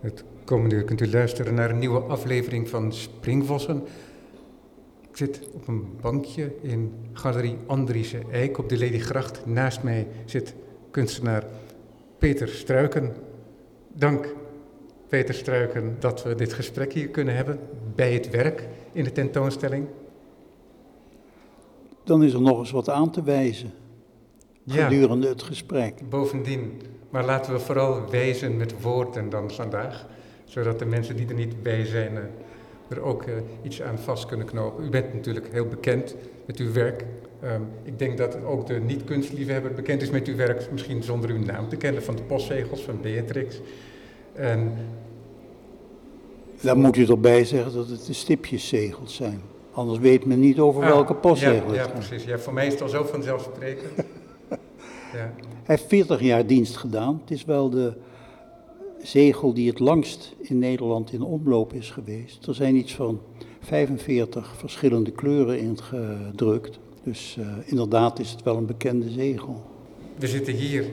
[0.00, 3.82] Het komende uur kunt u luisteren naar een nieuwe aflevering van Springvossen.
[5.10, 9.46] Ik zit op een bankje in Galerie Andriese Eik op de Ladygracht.
[9.46, 10.54] Naast mij zit
[10.90, 11.44] kunstenaar
[12.18, 13.14] Peter Struiken.
[13.92, 14.34] Dank
[15.08, 17.58] Peter Struiken dat we dit gesprek hier kunnen hebben
[17.94, 19.86] bij het werk in de tentoonstelling.
[22.04, 23.72] Dan is er nog eens wat aan te wijzen
[24.64, 24.84] Ja.
[24.88, 25.94] gedurende het gesprek.
[26.08, 30.06] Bovendien, maar laten we vooral wijzen met woorden dan vandaag,
[30.44, 32.22] zodat de mensen die er niet bij zijn eh,
[32.88, 33.32] er ook eh,
[33.62, 34.84] iets aan vast kunnen knopen.
[34.84, 36.14] U bent natuurlijk heel bekend
[36.46, 37.04] met uw werk.
[37.42, 41.44] Ehm, ik denk dat ook de niet-kunstliefhebber bekend is met uw werk, misschien zonder uw
[41.44, 43.60] naam te kennen, van de postzegels van Beatrix.
[44.32, 44.72] En
[46.60, 49.40] Dan moet u erbij zeggen dat het de stipjeszegels zijn.
[49.72, 51.92] Anders weet men niet over welke Ah, postzegel Ja, ja het gaat.
[52.08, 52.24] precies.
[52.24, 53.92] Ja, voor mij is het al zo vanzelfsprekend.
[55.18, 55.30] Hij
[55.64, 57.20] heeft 40 jaar dienst gedaan.
[57.20, 57.92] Het is wel de
[59.02, 62.46] zegel die het langst in Nederland in omloop is geweest.
[62.46, 63.20] Er zijn iets van
[63.60, 66.78] 45 verschillende kleuren in gedrukt.
[67.02, 69.62] Dus eh, inderdaad is het wel een bekende zegel.
[70.18, 70.84] We zitten hier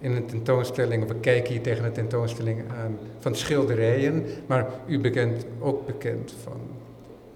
[0.00, 5.00] in een tentoonstelling, of we kijken hier tegen een tentoonstelling aan van schilderijen, maar u
[5.00, 6.60] bent ook bekend van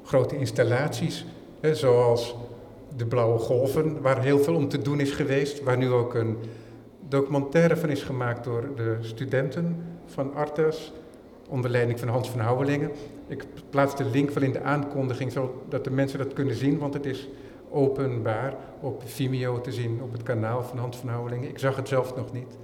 [0.03, 1.25] grote installaties,
[1.61, 2.35] hè, zoals
[2.97, 6.37] de Blauwe Golven, waar heel veel om te doen is geweest, waar nu ook een
[7.09, 10.93] documentaire van is gemaakt door de studenten van Artes,
[11.49, 12.91] onder leiding van Hans van Houwelingen.
[13.27, 16.95] Ik plaats de link wel in de aankondiging, zodat de mensen dat kunnen zien, want
[16.95, 17.29] het is
[17.71, 21.49] openbaar op Vimeo te zien op het kanaal van Hans van Houwelingen.
[21.49, 22.59] Ik zag het zelf nog niet.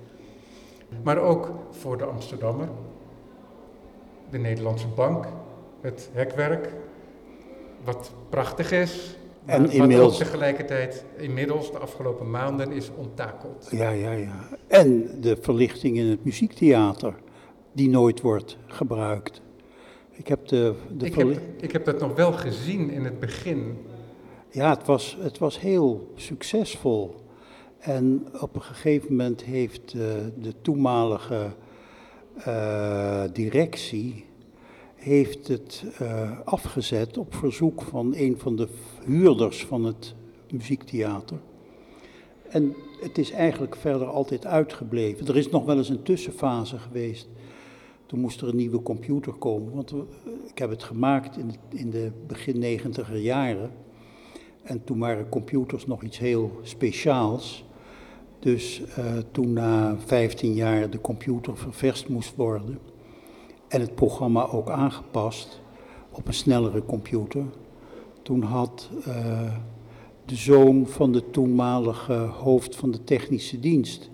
[1.03, 2.69] Maar ook voor de Amsterdammer,
[4.31, 5.27] de Nederlandse Bank,
[5.81, 6.72] het hekwerk,
[7.84, 9.17] wat prachtig is.
[9.46, 13.69] En maar inmiddels- ook tegelijkertijd inmiddels de afgelopen maanden is onttakeld.
[13.70, 14.48] Ja, ja, ja.
[14.66, 17.14] En de verlichting in het muziektheater,
[17.72, 19.42] die nooit wordt gebruikt.
[20.10, 23.78] Ik heb de, de Ik heb, ik heb dat nog wel gezien in het begin.
[24.50, 27.15] Ja, het was, het was heel succesvol.
[27.78, 30.00] En op een gegeven moment heeft eh,
[30.38, 31.50] de toenmalige
[32.44, 34.25] eh, directie
[35.00, 38.69] heeft het eh, afgezet op verzoek van een van de
[39.05, 40.15] huurders van het
[40.50, 41.38] muziektheater.
[42.49, 45.27] En het is eigenlijk verder altijd uitgebleven.
[45.27, 47.28] Er is nog wel eens een tussenfase geweest.
[48.06, 49.72] Toen moest er een nieuwe computer komen.
[49.75, 49.94] Want
[50.47, 53.71] ik heb het gemaakt in in de begin negentiger jaren.
[54.62, 57.65] En toen waren computers nog iets heel speciaals.
[58.39, 62.78] Dus eh, toen na 15 jaar de computer ververst moest worden
[63.70, 65.60] en het programma ook aangepast
[66.10, 67.44] op een snellere computer,
[68.22, 69.53] toen had eh,
[70.25, 74.10] de zoon van de toenmalige hoofd van de technische dienst,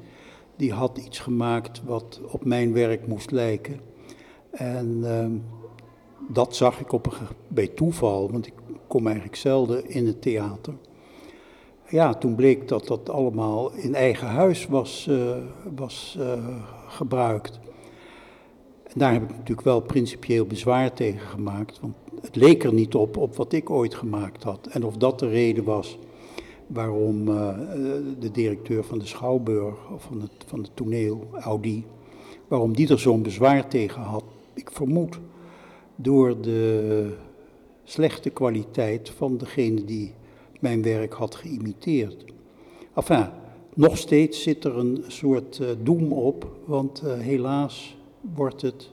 [0.56, 3.80] die had iets gemaakt wat op mijn werk moest lijken.
[4.50, 5.32] En ehm,
[6.28, 8.54] dat zag ik op een, bij toeval, want ik
[8.86, 10.74] kom eigenlijk zelden in het theater.
[11.88, 15.36] Ja, toen bleek dat dat allemaal in eigen huis was, eh,
[15.76, 16.56] was eh,
[16.88, 17.58] gebruikt.
[18.96, 23.16] Daar heb ik natuurlijk wel principieel bezwaar tegen gemaakt, want het leek er niet op,
[23.16, 24.66] op wat ik ooit gemaakt had.
[24.66, 25.98] En of dat de reden was
[26.66, 27.58] waarom eh,
[28.18, 31.84] de directeur van de Schouwburg, of van het, van het toneel, Audi,
[32.48, 34.24] waarom die er zo'n bezwaar tegen had.
[34.54, 35.18] Ik vermoed
[35.96, 37.12] door de
[37.84, 40.14] slechte kwaliteit van degene die
[40.60, 42.24] mijn werk had geïmiteerd.
[42.94, 43.26] Enfin,
[43.74, 47.95] nog steeds zit er een soort eh, doem op, want eh, helaas
[48.34, 48.90] wordt het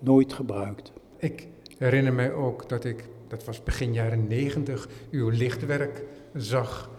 [0.00, 0.92] nooit gebruikt.
[1.16, 6.02] Ik herinner mij ook dat ik, dat was begin jaren negentig, uw lichtwerk
[6.34, 6.90] zag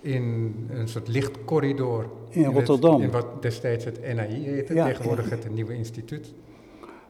[0.00, 2.10] in een soort lichtcorridor.
[2.28, 3.02] In Rotterdam.
[3.02, 6.32] in wat destijds het NAI heette, Ja, tegenwoordig het Nieuwe Instituut.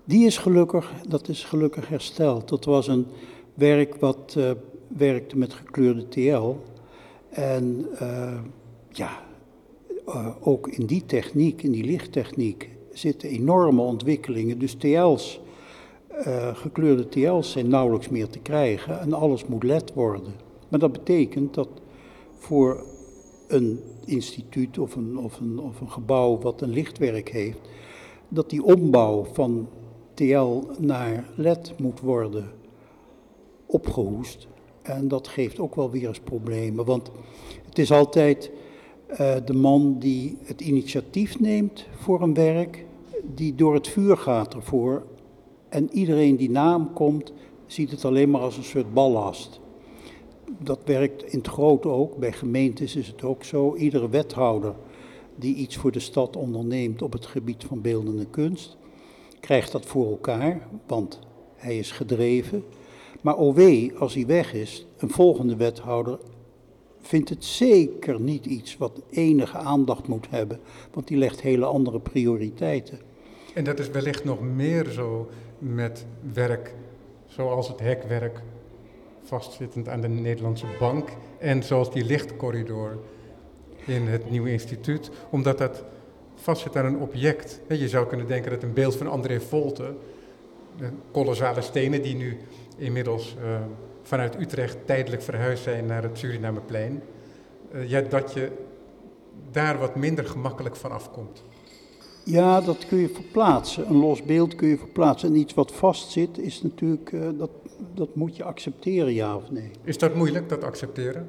[0.05, 2.49] Die is gelukkig, dat is gelukkig hersteld.
[2.49, 3.07] Dat was een
[3.55, 4.51] werk wat eh,
[4.97, 6.57] werkte met gekleurde TL.
[7.29, 8.39] En eh,
[8.89, 9.23] ja,
[10.07, 14.59] eh, ook in die techniek, in die lichttechniek, zitten enorme ontwikkelingen.
[14.59, 15.41] Dus TL's,
[16.09, 20.33] eh, gekleurde TL's zijn nauwelijks meer te krijgen en alles moet LED worden.
[20.69, 21.69] Maar dat betekent dat
[22.39, 22.85] voor
[23.49, 27.59] een instituut of een, of een, of een gebouw wat een lichtwerk heeft,
[28.29, 29.69] dat die ombouw van
[30.15, 32.51] TL naar LED moet worden
[33.67, 34.49] opgehoest.
[34.83, 37.11] En dat geeft ook wel weer eens problemen, want
[37.67, 38.51] het is altijd
[39.13, 42.85] eh, de man die het initiatief neemt voor een werk,
[43.35, 45.07] die door het vuur gaat ervoor.
[45.69, 47.33] En iedereen die na hem komt,
[47.67, 49.61] ziet het alleen maar als een soort ballast.
[50.59, 53.77] Dat werkt in het groot ook, bij gemeentes is het ook zo.
[53.77, 54.75] Iedere wethouder
[55.37, 58.77] die iets voor de stad onderneemt op het gebied van beeldende kunst,
[59.41, 61.19] krijgt dat voor elkaar, want
[61.57, 62.65] hij is gedreven.
[63.21, 66.19] Maar OW, als hij weg is, een volgende wethouder
[67.03, 70.61] vindt het zeker niet iets wat enige aandacht moet hebben,
[70.93, 72.99] want die legt hele andere prioriteiten.
[73.55, 75.29] En dat is wellicht nog meer zo
[75.59, 76.75] met werk
[77.27, 78.43] zoals het hekwerk
[79.23, 81.09] vastzittend aan de Nederlandse bank
[81.39, 82.99] en zoals die lichtcorridor
[83.87, 85.85] in het nieuwe instituut, omdat dat
[86.35, 87.61] vastzit aan een object.
[87.69, 89.95] Je zou kunnen denken dat een beeld van André Volte,
[90.77, 92.39] de kolossale stenen die nu
[92.77, 93.61] inmiddels uh,
[94.13, 97.03] vanuit Utrecht tijdelijk verhuisd zijn naar het Surinameplein,
[97.75, 98.51] uh, ja, dat je
[99.51, 101.43] daar wat minder gemakkelijk van afkomt.
[102.25, 103.89] Ja, dat kun je verplaatsen.
[103.89, 105.29] Een los beeld kun je verplaatsen.
[105.29, 107.51] En iets wat vastzit is natuurlijk, uh, dat,
[107.95, 109.71] dat moet je accepteren, ja of nee.
[109.85, 111.29] Is dat moeilijk, dat accepteren?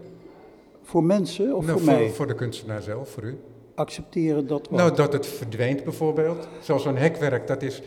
[0.81, 2.09] Voor mensen of nou, voor, voor mij?
[2.09, 3.37] Voor de kunstenaar zelf, voor u.
[3.75, 4.79] Accepteren dat wat?
[4.79, 6.47] Nou, dat het verdwijnt bijvoorbeeld.
[6.61, 7.81] Zoals zo'n hekwerk, dat is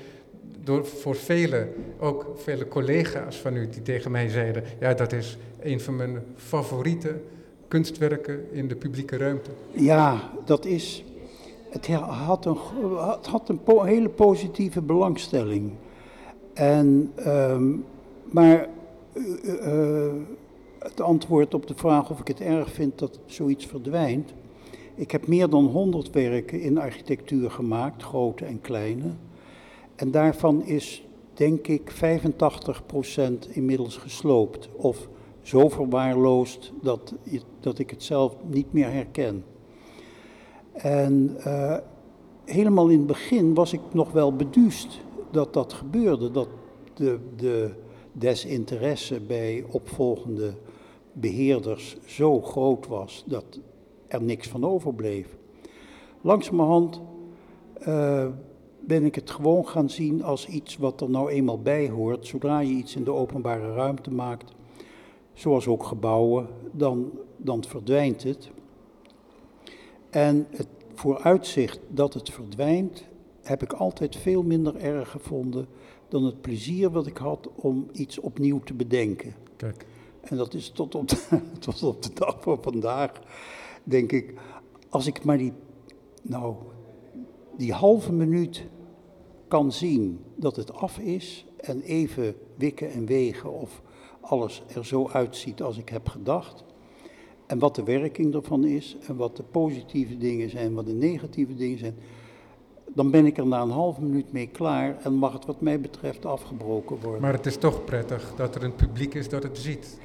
[0.67, 1.69] door, voor velen,
[1.99, 4.63] ook vele collega's van u die tegen mij zeiden...
[4.81, 7.21] ja, dat is een van mijn favoriete
[7.69, 9.51] kunstwerken in de publieke ruimte.
[9.71, 11.05] Ja, dat is...
[11.71, 12.59] Het had een,
[12.97, 15.73] het had een hele positieve belangstelling.
[16.55, 17.85] En, um,
[18.25, 18.69] maar
[19.15, 20.13] uh,
[20.79, 24.33] het antwoord op de vraag of ik het erg vind dat zoiets verdwijnt.
[24.95, 29.11] Ik heb meer dan 100 werken in architectuur gemaakt, grote en kleine.
[29.97, 34.69] En daarvan is, denk ik, 85% inmiddels gesloopt.
[34.77, 35.09] Of
[35.43, 37.15] zo verwaarloosd dat,
[37.61, 39.45] dat ik het zelf niet meer herken.
[40.73, 41.77] En uh,
[42.45, 45.01] helemaal in het begin was ik nog wel beduust
[45.31, 46.31] dat dat gebeurde.
[46.31, 46.49] Dat
[46.95, 47.71] de, de
[48.13, 50.55] desinteresse bij opvolgende
[51.13, 53.61] beheerders zo groot was dat
[54.09, 55.37] er niks van overbleef.
[56.21, 57.01] Langzamerhand
[57.89, 58.27] uh,
[58.87, 62.27] ben ik het gewoon gaan zien als iets wat er nou eenmaal bij hoort.
[62.27, 64.53] Zodra je iets in de openbare ruimte maakt,
[65.33, 68.51] zoals ook gebouwen, dan, dan verdwijnt het.
[70.11, 73.05] En het vooruitzicht dat het verdwijnt,
[73.43, 75.67] heb ik altijd veel minder erg gevonden
[76.09, 79.35] dan het plezier wat ik had om iets opnieuw te bedenken.
[79.57, 79.87] Kijk.
[80.21, 83.13] En dat is tot op, de, tot op de dag van vandaag,
[83.85, 84.35] denk ik,
[84.89, 85.53] als ik maar die,
[86.23, 86.55] nou,
[87.57, 88.67] die halve minuut
[89.49, 93.83] kan zien dat het af is en even wikken en wegen of
[94.21, 96.65] alles er zo uitziet als ik heb gedacht.
[97.47, 101.55] En wat de werking ervan is en wat de positieve dingen zijn, wat de negatieve
[101.55, 101.95] dingen zijn.
[102.95, 105.81] Dan ben ik er na een halve minuut mee klaar en mag het wat mij
[105.81, 107.21] betreft afgebroken worden.
[107.21, 109.99] Maar het is toch prettig dat er een publiek is dat het ziet.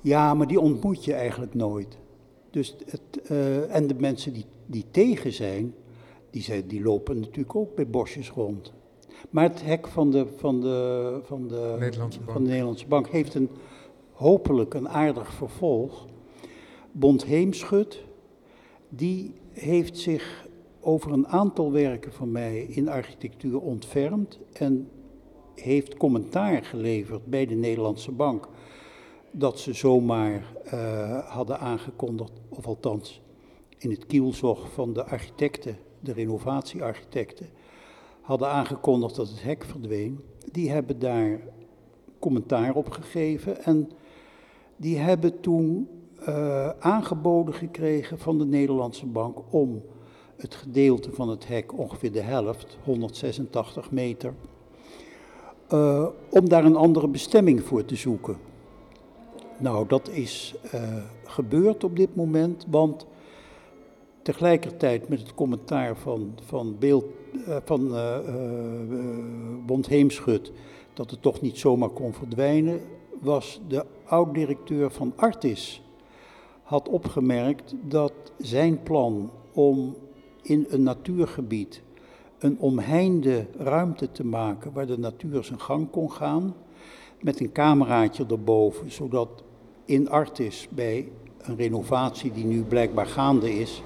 [0.00, 1.98] Ja, maar die ontmoet je eigenlijk nooit.
[2.50, 5.74] Dus het, uh, en de mensen die, die tegen zijn,
[6.30, 8.72] die, zijn, die lopen natuurlijk ook bij bosjes rond.
[9.30, 13.34] Maar het hek van de, van de, van de, Nederlandse, van de Nederlandse Bank heeft
[13.34, 13.48] een,
[14.12, 16.06] hopelijk een aardig vervolg.
[16.92, 18.04] Bond Heemschut,
[18.88, 20.48] die heeft zich
[20.80, 24.88] over een aantal werken van mij in architectuur ontfermd en
[25.54, 28.48] heeft commentaar geleverd bij de Nederlandse Bank
[29.30, 33.20] dat ze zomaar uh, hadden aangekondigd, of althans
[33.78, 37.48] in het kielzog van de architecten, de renovatiearchitecten,
[38.20, 40.20] hadden aangekondigd dat het hek verdween.
[40.52, 41.40] Die hebben daar
[42.18, 43.90] commentaar op gegeven en
[44.76, 45.88] die hebben toen
[46.28, 49.82] uh, aangeboden gekregen van de Nederlandse Bank om
[50.36, 54.34] het gedeelte van het hek, ongeveer de helft, 186 meter,
[55.72, 58.36] uh, om daar een andere bestemming voor te zoeken.
[59.58, 63.06] Nou, dat is uh, gebeurd op dit moment, want
[64.22, 67.04] tegelijkertijd met het commentaar van, van, beeld,
[67.48, 68.18] uh, van uh,
[69.66, 70.52] Bond Heemschut
[70.94, 72.80] dat het toch niet zomaar kon verdwijnen,
[73.20, 75.82] was de oud-directeur van Artis
[76.62, 79.96] had opgemerkt dat zijn plan om
[80.42, 81.82] in een natuurgebied
[82.38, 86.54] een omheinde ruimte te maken waar de natuur zijn gang kon gaan,
[87.20, 89.42] met een cameraatje erboven, zodat
[89.84, 91.08] in Artis bij
[91.38, 93.82] een renovatie die nu blijkbaar gaande is,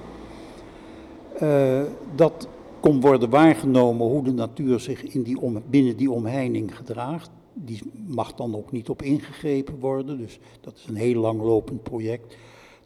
[1.43, 1.83] uh,
[2.15, 2.49] dat
[2.81, 5.39] kon worden waargenomen hoe de natuur zich in die
[5.71, 7.31] binnen die omheining gedraagt.
[7.53, 12.37] Die mag dan ook niet op ingegrepen worden, dus dat is een heel langlopend project.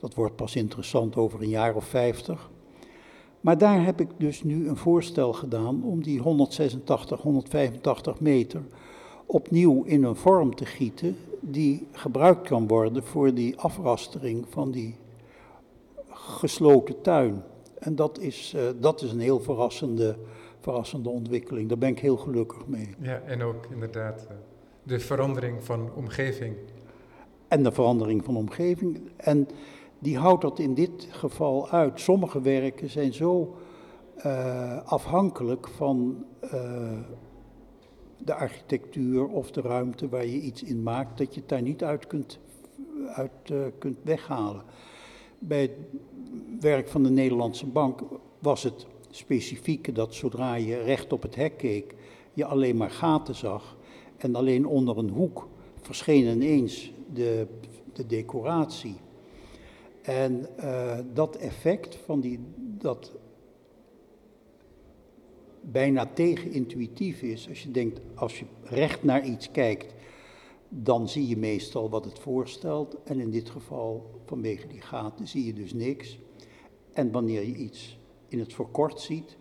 [0.00, 2.50] Dat wordt pas interessant over een jaar of vijftig.
[3.40, 8.62] Maar daar heb ik dus nu een voorstel gedaan om die 186, 185 meter
[9.26, 14.96] opnieuw in een vorm te gieten die gebruikt kan worden voor die afrastering van die
[16.08, 17.42] gesloten tuin.
[17.80, 20.16] En dat is, uh, dat is een heel verrassende,
[20.60, 21.68] verrassende ontwikkeling.
[21.68, 22.94] Daar ben ik heel gelukkig mee.
[23.00, 24.36] Ja, en ook inderdaad uh,
[24.82, 26.56] de verandering van omgeving.
[27.48, 29.00] En de verandering van omgeving.
[29.16, 29.48] En
[29.98, 32.00] die houdt dat in dit geval uit.
[32.00, 33.56] Sommige werken zijn zo
[34.26, 36.24] uh, afhankelijk van
[38.18, 41.84] de architectuur of de ruimte waar je iets in maakt, dat je het daar niet
[41.84, 42.38] uit kunt,
[43.06, 44.62] uit, uh, kunt weghalen.
[45.38, 45.70] Bij
[46.60, 48.00] werk van de Nederlandse Bank
[48.38, 51.94] was het specifieke dat zodra je recht op het hek keek,
[52.32, 53.76] je alleen maar gaten zag
[54.16, 55.48] en alleen onder een hoek
[55.80, 57.46] verscheen ineens de,
[57.92, 58.96] de decoratie.
[60.02, 63.12] En uh, dat effect van die, dat
[65.60, 67.48] bijna tegenintuïtief is.
[67.48, 69.94] Als je denkt, als je recht naar iets kijkt,
[70.68, 72.96] dan zie je meestal wat het voorstelt.
[73.04, 76.18] En in dit geval, vanwege die gaten, zie je dus niks.
[76.92, 77.98] En wanneer je iets
[78.28, 79.36] in het verkort ziet,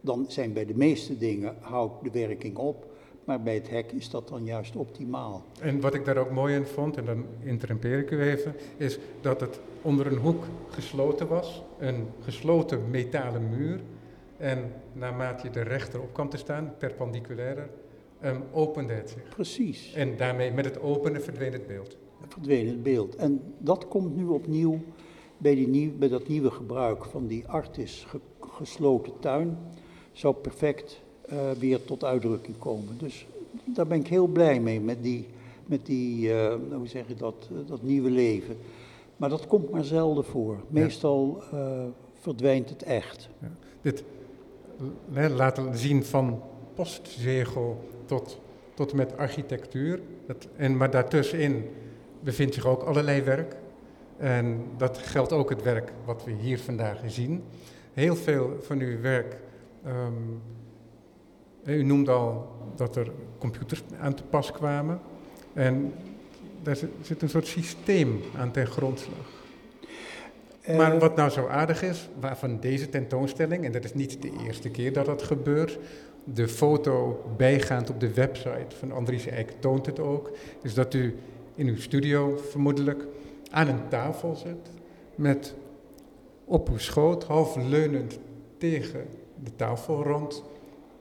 [0.00, 2.86] dan zijn bij de meeste dingen, houdt de werking op.
[3.24, 5.44] Maar bij het hek is dat dan juist optimaal.
[5.60, 8.98] En wat ik daar ook mooi in vond, en dan interrumpeer ik u even, is
[9.20, 11.62] dat het onder een hoek gesloten was.
[11.78, 13.80] Een gesloten metalen muur
[14.36, 17.68] en naarmate je er rechterop kwam te staan, perpendiculair,
[18.24, 19.28] um, opende het zich.
[19.28, 19.92] Precies.
[19.92, 21.96] En daarmee, met het openen, verdween het beeld.
[22.28, 23.16] Verdween het beeld.
[23.16, 24.80] En dat komt nu opnieuw
[25.38, 28.06] bij, die nieuw, bij dat nieuwe gebruik van die artis
[28.40, 29.58] gesloten tuin.
[30.12, 31.00] Zou perfect
[31.32, 32.98] uh, weer tot uitdrukking komen.
[32.98, 33.26] Dus
[33.64, 35.26] daar ben ik heel blij mee, met die,
[35.66, 38.56] met die uh, hoe zeg je dat, uh, dat nieuwe leven.
[39.16, 40.56] Maar dat komt maar zelden voor.
[40.68, 41.86] Meestal ja.
[42.14, 43.28] verdwijnt het echt.
[43.40, 43.50] Ja.
[43.80, 44.04] Dit
[45.36, 46.42] laten zien van
[46.74, 48.40] postzegel tot,
[48.74, 50.00] tot met architectuur.
[50.26, 51.70] Dat, en, maar daartussenin
[52.20, 53.56] bevindt zich ook allerlei werk.
[54.16, 57.42] En dat geldt ook het werk wat we hier vandaag zien.
[57.92, 59.36] Heel veel van uw werk.
[59.86, 60.40] Um,
[61.64, 65.00] u noemde al dat er computers aan te pas kwamen.
[65.52, 65.92] En
[66.62, 69.36] daar zit een soort systeem aan ten grondslag.
[70.76, 74.32] Maar eh, wat nou zo aardig is, waarvan deze tentoonstelling, en dat is niet de
[74.46, 75.78] eerste keer dat dat gebeurt,
[76.34, 80.30] de foto bijgaand op de website van Andries Eijk toont het ook,
[80.62, 81.18] is dat u
[81.54, 83.06] in uw studio vermoedelijk
[83.50, 84.70] aan een tafel zit
[85.14, 85.54] met
[86.44, 88.18] op uw schoot, half leunend
[88.56, 89.06] tegen
[89.44, 90.44] de tafelrand,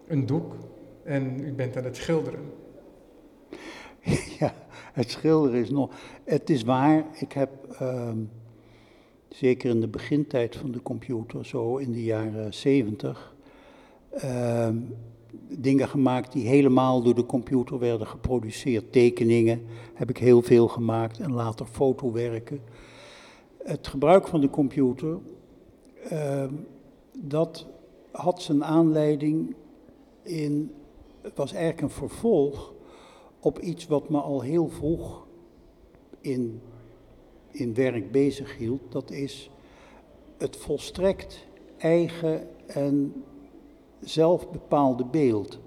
[0.07, 0.55] een doek
[1.03, 2.41] en u bent aan het schilderen.
[4.39, 4.53] Ja,
[4.93, 5.91] het schilderen is nog.
[6.24, 7.50] Het is waar, ik heb.
[7.81, 8.10] Uh
[9.29, 13.36] zeker in de begintijd van de computer, zo in de jaren 70,
[14.24, 14.69] uh,
[15.50, 18.92] dingen gemaakt die helemaal door de computer werden geproduceerd.
[18.92, 19.62] Tekeningen
[19.94, 22.62] heb ik heel veel gemaakt en later fotowerken.
[23.63, 25.18] Het gebruik van de computer,
[26.12, 26.44] uh,
[27.18, 27.68] dat
[28.12, 29.56] had zijn aanleiding
[30.24, 30.72] in,
[31.22, 32.74] het was eigenlijk een vervolg
[33.39, 35.25] op iets wat me al heel vroeg
[36.22, 36.62] in
[37.58, 39.50] in werk bezig hield, dat is
[40.38, 41.46] het volstrekt
[41.77, 43.24] eigen en
[44.01, 45.60] zelfbepaalde beeld.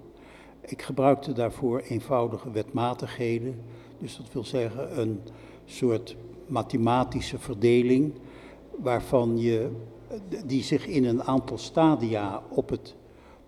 [0.61, 3.61] Ik gebruikte daarvoor eenvoudige wetmatigheden,
[3.97, 5.19] dus dat wil zeggen een
[5.65, 6.15] soort
[6.47, 8.13] mathematische verdeling
[8.77, 9.69] waarvan je,
[10.45, 12.95] die zich in een aantal stadia op het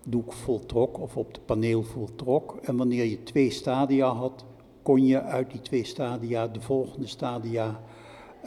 [0.04, 2.56] doek voltrok of op het paneel voltrok.
[2.62, 4.44] En wanneer je twee stadia had,
[4.82, 7.80] kon je uit die twee stadia de volgende stadia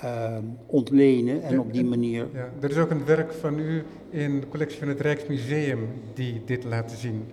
[0.04, 2.28] uh, ontlenen en op die manier.
[2.34, 6.42] Ja, er is ook een werk van u in de collectie van het Rijksmuseum die
[6.46, 7.26] dit laat zien.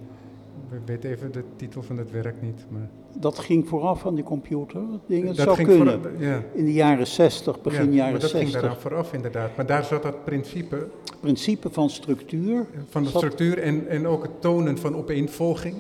[0.73, 2.65] Ik weet even de titel van het werk niet.
[2.69, 2.89] Maar...
[3.19, 4.81] Dat ging vooraf aan de computer.
[5.07, 6.03] Dat, zou kunnen.
[6.03, 6.43] Vooraf, ja.
[6.53, 8.51] In de jaren 60, begin ja, jaren maar dat 60.
[8.51, 9.57] ging daaraan vooraf inderdaad.
[9.57, 10.87] Maar daar zat dat principe.
[11.21, 12.67] Principe van structuur.
[12.89, 15.75] Van de structuur en, en ook het tonen van opeenvolging.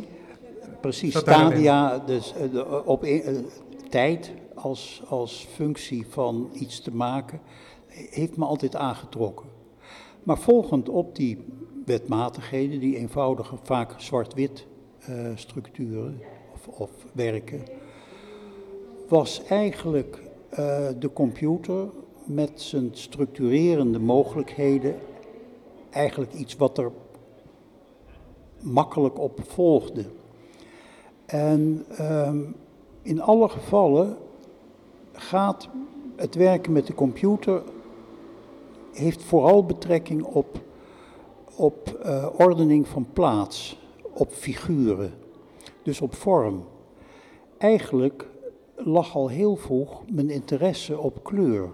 [0.81, 3.29] Precies, stadia, dus uh, de, op, uh,
[3.89, 4.31] tijd,
[4.65, 7.41] als, als functie van iets te maken,
[7.87, 9.47] heeft me altijd aangetrokken.
[10.23, 11.45] Maar volgend op die
[11.85, 14.67] wetmatigheden, die eenvoudige, vaak zwart-wit
[15.09, 16.21] uh, structuren
[16.55, 17.63] of, of, werken,
[19.09, 20.59] was eigenlijk uh,
[20.99, 21.89] de computer
[22.25, 24.97] met zijn structurerende mogelijkheden
[25.91, 26.93] eigenlijk iets wat er
[28.61, 30.05] makkelijk op volgde.
[31.27, 32.57] En um,
[33.03, 34.17] in alle gevallen
[35.15, 35.69] gaat
[36.17, 37.63] het werken met de computer
[38.93, 40.61] heeft vooral betrekking op,
[41.57, 43.81] op uh, ordening van plaats,
[44.13, 45.13] op figuren,
[45.83, 46.65] dus op vorm.
[47.59, 48.29] Eigenlijk
[48.77, 51.71] lag al heel vroeg mijn interesse op kleur.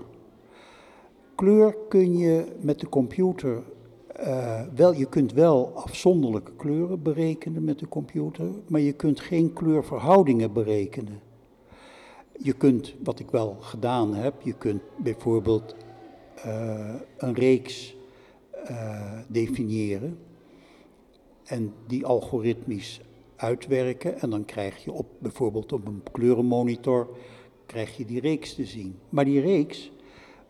[1.34, 3.62] Kleur kun je met de computer
[4.20, 9.52] uh, wel, je kunt wel afzonderlijke kleuren berekenen met de computer, maar je kunt geen
[9.52, 11.20] kleurverhoudingen berekenen.
[12.42, 15.74] Je kunt, wat ik wel gedaan heb, je kunt bijvoorbeeld
[16.46, 17.96] uh, een reeks
[18.70, 20.18] uh, definiëren
[21.44, 23.00] en die algoritmisch
[23.36, 24.20] uitwerken.
[24.20, 27.08] En dan krijg je op, bijvoorbeeld op een kleurenmonitor,
[27.66, 28.98] krijg je die reeks te zien.
[29.08, 29.92] Maar die reeks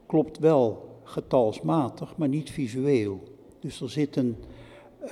[0.06, 3.23] klopt wel getalsmatig, maar niet visueel.
[3.61, 4.37] Dus er zit een,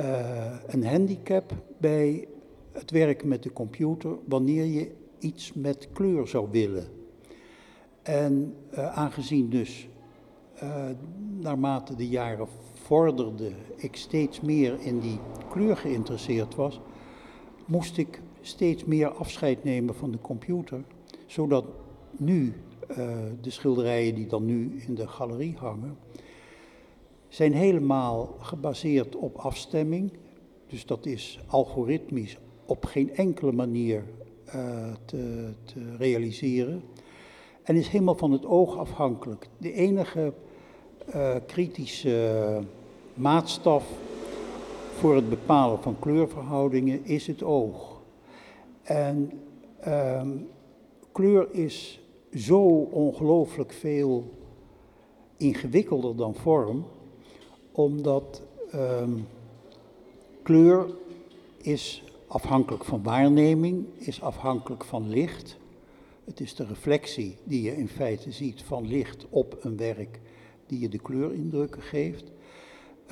[0.01, 2.29] uh, een handicap bij
[2.73, 6.87] het werken met de computer wanneer je iets met kleur zou willen.
[8.03, 9.89] En uh, aangezien dus
[10.63, 10.85] uh,
[11.39, 15.19] naarmate de jaren vorderde ik steeds meer in die
[15.51, 16.81] kleur geïnteresseerd was,
[17.67, 20.85] moest ik steeds meer afscheid nemen van de computer,
[21.27, 21.65] zodat
[22.17, 22.55] nu
[22.91, 22.97] uh,
[23.41, 25.97] de schilderijen die dan nu in de galerie hangen,
[27.29, 30.13] zijn helemaal gebaseerd op afstemming.
[30.67, 34.05] Dus dat is algoritmisch op geen enkele manier
[35.05, 36.83] te, te, realiseren.
[37.63, 39.49] En is helemaal van het oog afhankelijk.
[39.59, 40.33] De enige
[41.15, 42.61] uh, kritische
[43.15, 43.85] maatstaf
[44.99, 48.01] voor het bepalen van kleurverhoudingen is het oog.
[48.83, 49.33] En
[49.89, 50.49] um,
[51.13, 52.01] kleur is
[52.35, 54.31] zo ongelooflijk veel
[55.37, 56.87] ingewikkelder dan vorm,
[57.73, 58.43] omdat
[58.75, 59.27] um,
[60.43, 60.87] kleur
[61.57, 65.57] is afhankelijk van waarneming, is afhankelijk van licht.
[66.25, 70.21] Het is de reflectie die je in feite ziet van licht op een werk
[70.67, 72.25] die je de kleurindrukken geeft.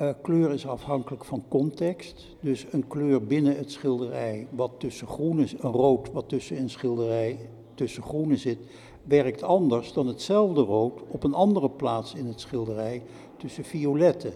[0.01, 2.35] Uh, kleur is afhankelijk van context.
[2.41, 6.69] Dus een kleur binnen het schilderij, wat tussen groen is, een rood wat tussen een
[6.69, 8.59] schilderij tussen groene zit,
[9.03, 13.03] werkt anders dan hetzelfde rood op een andere plaats in het schilderij
[13.37, 14.33] tussen violetten.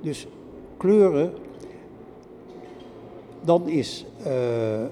[0.00, 0.26] Dus
[0.76, 1.32] kleuren,
[3.44, 4.88] dan is, uh, uh,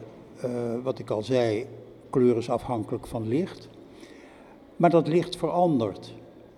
[0.83, 1.67] wat ik al zei,
[2.11, 3.69] kleur is afhankelijk van licht.
[4.77, 6.15] Maar dat licht verandert.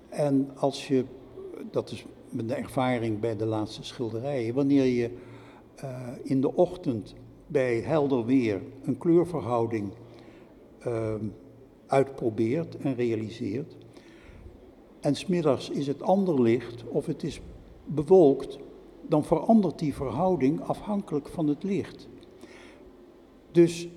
[0.09, 1.05] En als je,
[1.71, 5.11] dat is mijn ervaring bij de laatste schilderijen, wanneer je
[5.85, 7.15] uh, in de ochtend
[7.47, 9.91] bij helder weer een kleurverhouding
[11.87, 13.77] uitprobeert en realiseert,
[15.01, 17.41] en smiddags is het ander licht of het is
[17.85, 18.59] bewolkt,
[19.09, 22.09] dan verandert die verhouding afhankelijk van het licht.
[23.51, 23.89] Dus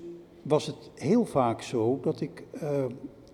[0.42, 2.84] was het heel vaak zo dat ik uh,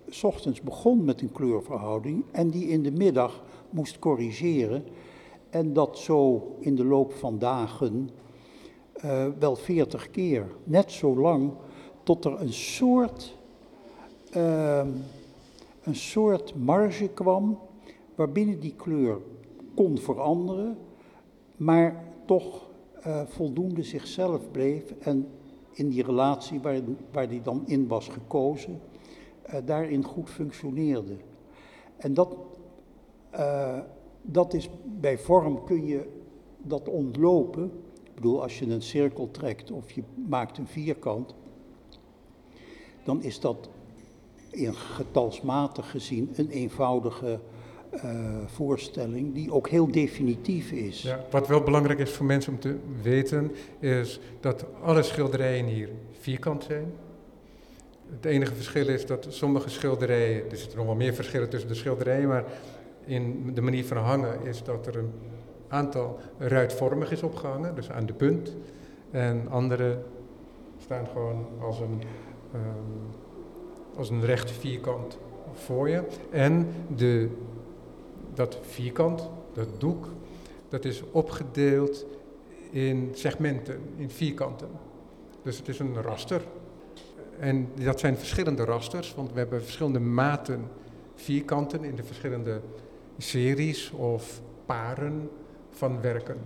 [0.07, 4.83] s ochtends begon met een kleurverhouding en die in de middag moest corrigeren.
[5.49, 8.09] En dat zo in de loop van dagen
[9.05, 10.47] uh, wel veertig keer.
[10.63, 11.51] Net zo lang
[12.03, 13.37] tot er een soort,
[14.35, 14.85] uh,
[15.83, 17.59] een soort marge kwam
[18.15, 19.17] waarbinnen die kleur
[19.75, 20.77] kon veranderen,
[21.59, 22.69] maar toch
[23.07, 25.27] uh, voldoende zichzelf bleef en
[25.71, 26.79] in die relatie waar,
[27.11, 28.81] waar die dan in was gekozen,
[29.47, 31.15] uh, daarin goed functioneerde.
[31.97, 32.37] En dat,
[33.33, 33.79] uh,
[34.21, 36.09] dat is bij vorm kun je
[36.57, 37.63] dat ontlopen.
[38.03, 41.35] Ik bedoel, als je een cirkel trekt of je maakt een vierkant,
[43.03, 43.69] dan is dat
[44.49, 47.39] in getalsmatig gezien een eenvoudige
[47.93, 48.01] uh,
[48.45, 51.01] voorstelling die ook heel definitief is.
[51.01, 55.89] Ja, wat wel belangrijk is voor mensen om te weten, is dat alle schilderijen hier
[56.19, 56.93] vierkant zijn.
[58.15, 61.75] Het enige verschil is dat sommige schilderijen, er zitten nog wel meer verschillen tussen de
[61.75, 62.43] schilderijen, maar
[63.05, 65.11] in de manier van hangen is dat er een
[65.67, 68.55] aantal ruitvormig is opgehangen, dus aan de punt.
[69.11, 69.97] En andere
[70.77, 72.01] staan gewoon als een,
[72.55, 73.09] um,
[73.95, 75.17] als een recht vierkant
[75.53, 76.03] voor je.
[76.31, 77.29] En de,
[78.39, 80.07] dat vierkant, dat doek,
[80.69, 82.05] dat is opgedeeld
[82.71, 84.69] in segmenten, in vierkanten.
[85.41, 86.41] Dus het is een raster.
[87.39, 90.67] En dat zijn verschillende rasters, want we hebben verschillende maten
[91.15, 92.61] vierkanten in de verschillende
[93.17, 95.29] series of paren
[95.69, 96.37] van werken.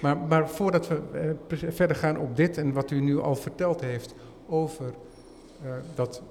[0.00, 1.00] Maar, maar voordat we
[1.48, 4.14] eh, verder gaan op dit en wat u nu al verteld heeft
[4.48, 4.94] over
[5.64, 6.22] uh, dat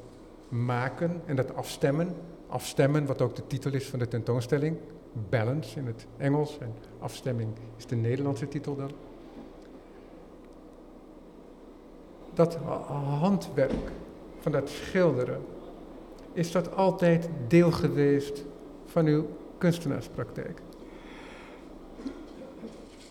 [0.49, 2.15] maken en dat afstemmen.
[2.47, 4.77] Afstemmen, wat ook de titel is van de tentoonstelling.
[5.29, 8.91] Balance in het Engels en afstemming is de Nederlandse titel dan.
[12.33, 12.55] Dat
[13.19, 13.91] handwerk
[14.39, 15.41] van dat schilderen,
[16.33, 18.45] is dat altijd deel geweest
[18.85, 19.27] van uw
[19.57, 20.61] kunstenaarspraktijk?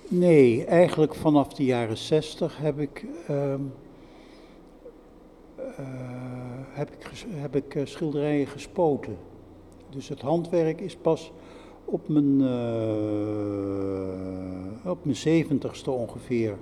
[0.09, 3.55] Nee, eigenlijk vanaf de jaren zestig heb ik, uh,
[6.73, 9.17] heb ik, heb ik uh, schilderijen gespoten.
[9.91, 11.33] Dus het handwerk is pas
[11.85, 12.51] op mijn, uh,
[14.91, 16.57] op mijn zeventigste ongeveer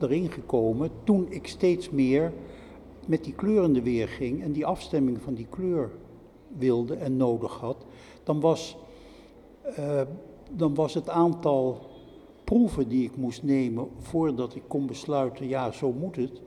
[0.00, 0.90] erin gekomen.
[1.04, 2.32] Toen ik steeds meer
[3.06, 5.90] met die kleuren weer ging en die afstemming van die kleur
[6.58, 7.86] wilde en nodig had.
[8.24, 8.76] Dan was,
[10.50, 11.80] dan was het aantal
[12.44, 16.40] proeven die ik moest nemen voordat ik kon besluiten, ja, zo moet het,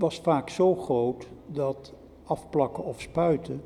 [0.00, 1.92] was vaak zo groot dat
[2.24, 3.62] afplakken of spuiten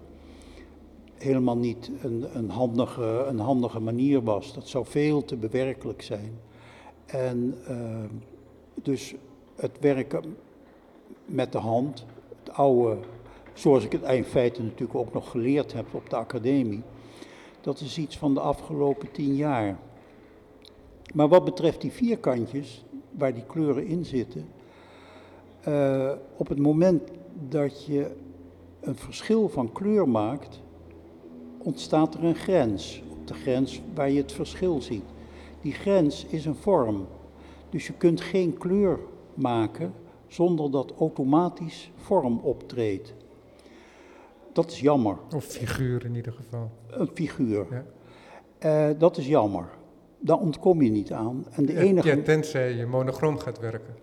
[1.14, 4.54] helemaal niet een, een, handige, een handige manier was.
[4.54, 6.38] Dat zou veel te bewerkelijk zijn.
[7.06, 8.04] En uh,
[8.82, 9.14] dus
[9.54, 10.36] het werken
[11.24, 12.04] met de hand,
[12.42, 12.96] het oude,
[13.52, 16.82] zoals ik het in feite natuurlijk ook nog geleerd heb op de academie,
[17.60, 19.78] dat is iets van de afgelopen tien jaar.
[21.14, 24.48] Maar wat betreft die vierkantjes, waar die kleuren in zitten,
[25.68, 27.10] uh, op het moment
[27.48, 28.10] dat je
[28.80, 30.62] een verschil van kleur maakt,
[31.58, 33.02] ontstaat er een grens.
[33.10, 35.04] Op de grens waar je het verschil ziet.
[35.60, 37.06] Die grens is een vorm.
[37.70, 38.98] Dus je kunt geen kleur
[39.34, 39.92] maken
[40.26, 43.14] zonder dat automatisch vorm optreedt.
[44.52, 45.16] Dat is jammer.
[45.34, 46.70] Of figuur in ieder geval.
[46.90, 47.66] Een figuur.
[47.70, 47.84] Ja.
[48.90, 49.68] Uh, dat is jammer.
[50.18, 51.46] Daar ontkom je niet aan.
[51.50, 52.16] En de enige...
[52.16, 53.94] ja, tenzij je monochroom gaat werken.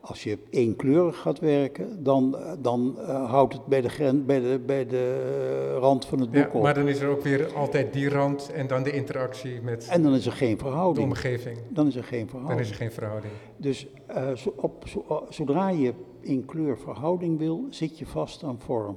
[0.00, 4.86] Als je eenkleurig gaat werken, dan, dan uh, houdt het bij de, bij de, bij
[4.86, 6.62] de rand van het boek ja, op.
[6.62, 10.02] Maar dan is er ook weer altijd die rand en dan de interactie met En
[10.02, 11.06] dan is er geen verhouding.
[11.06, 11.58] de omgeving.
[11.68, 12.58] Dan is er geen verhouding.
[12.58, 13.32] Dan is er geen verhouding.
[13.56, 18.60] Dus uh, zo, op, zo, zodra je in kleur verhouding wil, zit je vast aan
[18.60, 18.96] vorm.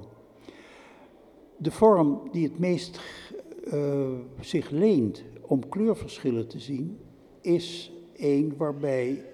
[1.56, 3.00] De vorm die het meest
[4.40, 6.98] zich leent om kleurverschillen te zien,
[7.40, 9.24] is een waarbij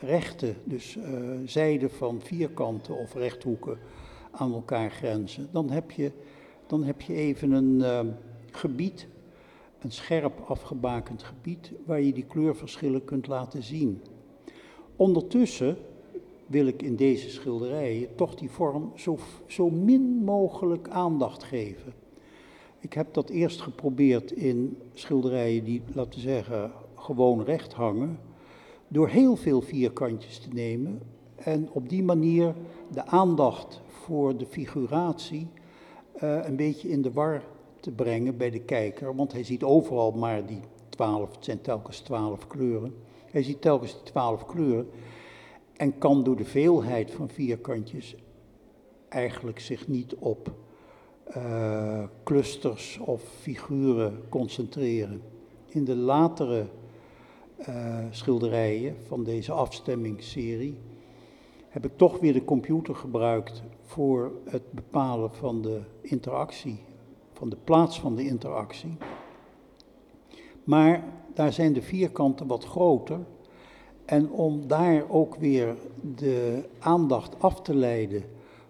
[0.00, 1.04] rechten, dus uh,
[1.44, 3.78] zijden van vierkanten of rechthoeken
[4.30, 6.12] aan elkaar grenzen, dan heb je,
[6.66, 8.00] dan heb je even een uh,
[8.50, 9.06] gebied,
[9.78, 14.02] een scherp afgebakend gebied, waar je die kleurverschillen kunt laten zien.
[14.96, 15.76] Ondertussen
[16.46, 21.92] wil ik in deze schilderijen toch die vorm zo, zo min mogelijk aandacht geven.
[22.80, 28.18] Ik heb dat eerst geprobeerd in schilderijen die, laten zeggen, gewoon recht hangen
[28.88, 31.00] door heel veel vierkantjes te nemen
[31.36, 32.54] en op die manier
[32.92, 35.48] de aandacht voor de figuratie
[36.22, 37.42] uh, een beetje in de war
[37.80, 39.16] te brengen bij de kijker.
[39.16, 42.94] Want hij ziet overal maar die twaalf, het zijn telkens twaalf kleuren.
[43.30, 44.88] Hij ziet telkens die twaalf kleuren
[45.76, 48.16] en kan door de veelheid van vierkantjes
[49.08, 50.52] eigenlijk zich niet op
[51.36, 55.22] uh, clusters of figuren concentreren.
[55.68, 56.66] In de latere
[57.58, 60.78] uh, schilderijen van deze afstemmingsserie
[61.68, 66.80] heb ik toch weer de computer gebruikt voor het bepalen van de interactie,
[67.32, 68.96] van de plaats van de interactie.
[70.64, 73.18] Maar daar zijn de vierkanten wat groter.
[74.04, 75.76] En om daar ook weer
[76.16, 78.24] de aandacht af te leiden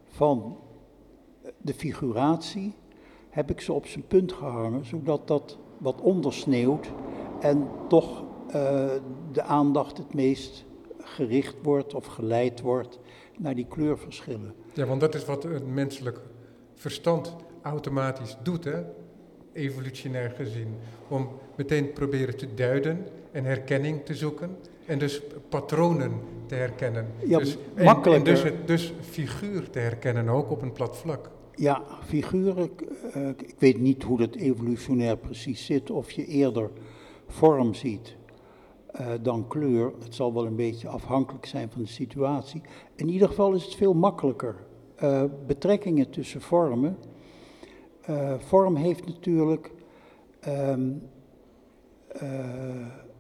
[0.05, 0.57] van
[1.59, 2.75] de figuratie,
[3.31, 6.93] heb ik ze op zijn punt gehangen, zodat dat wat ondersneeuwt
[7.41, 8.25] en toch
[9.33, 10.65] de aandacht het meest
[10.99, 12.99] gericht wordt of geleid wordt
[13.39, 14.55] naar die kleurverschillen.
[14.75, 16.21] Ja, want dat is wat een menselijk
[16.75, 18.83] verstand automatisch doet, hè?
[19.53, 20.75] evolutionair gezien.
[21.09, 24.57] Om meteen proberen te duiden en herkenning te zoeken
[24.87, 26.13] en dus patronen
[26.47, 27.07] te herkennen.
[27.27, 28.29] Ja, dus, makkelijker.
[28.29, 31.31] En, dus, het, dus figuur te herkennen ook op een plat vlak.
[31.55, 32.71] Ja, figuren,
[33.17, 36.71] uh, ik weet niet hoe dat evolutionair precies zit, of je eerder
[37.27, 38.18] vorm ziet
[39.01, 39.93] uh, dan kleur.
[40.01, 42.63] Het zal wel een beetje afhankelijk zijn van de situatie.
[42.95, 44.57] In ieder geval is het veel makkelijker.
[45.03, 46.97] Uh, betrekkingen tussen vormen.
[48.11, 49.73] Uh, vorm heeft natuurlijk.
[50.49, 51.03] Um,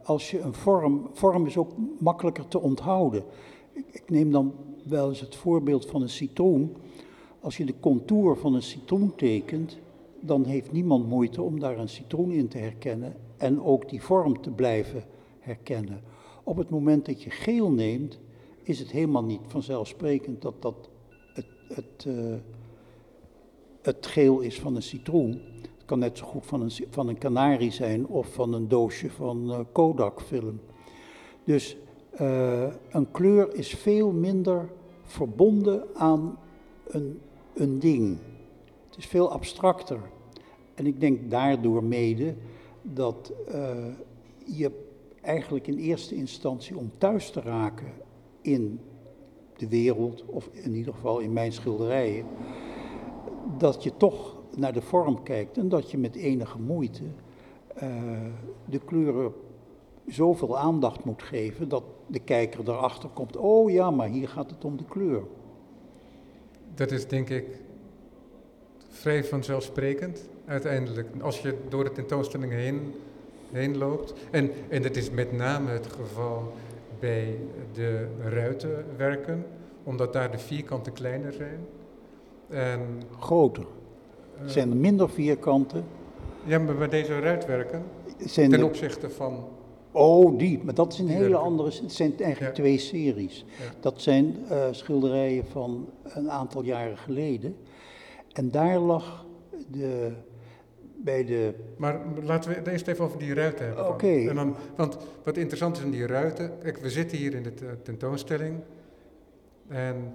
[0.02, 1.08] als je een vorm.
[1.12, 3.24] Vorm is ook makkelijker te onthouden.
[3.72, 6.76] Ik, ik neem dan wel eens het voorbeeld van een citroen.
[7.40, 9.78] Als je de contour van een citroen tekent,
[10.20, 14.40] dan heeft niemand moeite om daar een citroen in te herkennen en ook die vorm
[14.40, 15.04] te blijven
[15.48, 16.00] herkennen.
[16.44, 18.18] Op het moment dat je geel neemt,
[18.62, 20.88] is het helemaal niet vanzelfsprekend dat dat
[21.32, 22.34] het, het, uh,
[23.82, 25.40] het geel is van een citroen.
[25.62, 29.10] Het kan net zo goed van een, van een kanarie zijn of van een doosje
[29.10, 30.60] van uh, Kodak film.
[31.44, 31.76] Dus
[32.20, 34.68] uh, een kleur is veel minder
[35.02, 36.38] verbonden aan
[36.86, 37.20] een,
[37.54, 38.18] een ding.
[38.88, 40.00] Het is veel abstracter.
[40.74, 42.34] En ik denk daardoor mede
[42.82, 43.32] dat
[44.44, 44.70] je
[45.22, 47.92] eigenlijk in eerste instantie om thuis te raken
[48.40, 48.80] in
[49.56, 52.26] de wereld, of in ieder geval in mijn schilderijen,
[53.58, 57.02] dat je toch naar de vorm kijkt en dat je met enige moeite
[57.74, 57.90] eh,
[58.64, 59.32] de kleuren
[60.06, 64.64] zoveel aandacht moet geven dat de kijker erachter komt, oh ja, maar hier gaat het
[64.64, 65.22] om de kleur.
[66.74, 67.46] Dat is denk ik
[68.88, 72.94] vrij vanzelfsprekend uiteindelijk, als je door de tentoonstelling heen,
[73.52, 74.14] heen loopt.
[74.30, 76.52] En, en dat is met name het geval
[77.00, 77.38] bij
[77.72, 79.46] de ruitenwerken,
[79.84, 81.66] omdat daar de vierkanten kleiner zijn.
[82.48, 82.80] En,
[83.18, 83.66] Groter.
[84.42, 85.84] Uh, zijn er minder vierkanten?
[86.44, 87.82] Ja, maar bij deze ruitwerken,
[88.18, 89.48] zijn ten opzichte van...
[89.92, 91.68] Oh, die, maar dat is een hele andere...
[91.82, 93.44] Het zijn eigenlijk twee series.
[93.80, 97.56] Dat zijn uh, schilderijen van een aantal jaren geleden.
[98.32, 99.26] En daar lag
[99.70, 100.12] de
[101.04, 101.54] bij de...
[101.76, 103.88] Maar laten we het eerst even over die ruiten hebben.
[103.88, 104.34] Oké.
[104.76, 106.58] Want wat interessant is in die ruiten...
[106.62, 108.60] Kijk, we zitten hier in de tentoonstelling...
[109.68, 110.12] en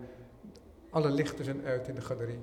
[0.90, 2.40] alle lichten zijn uit in de galerie.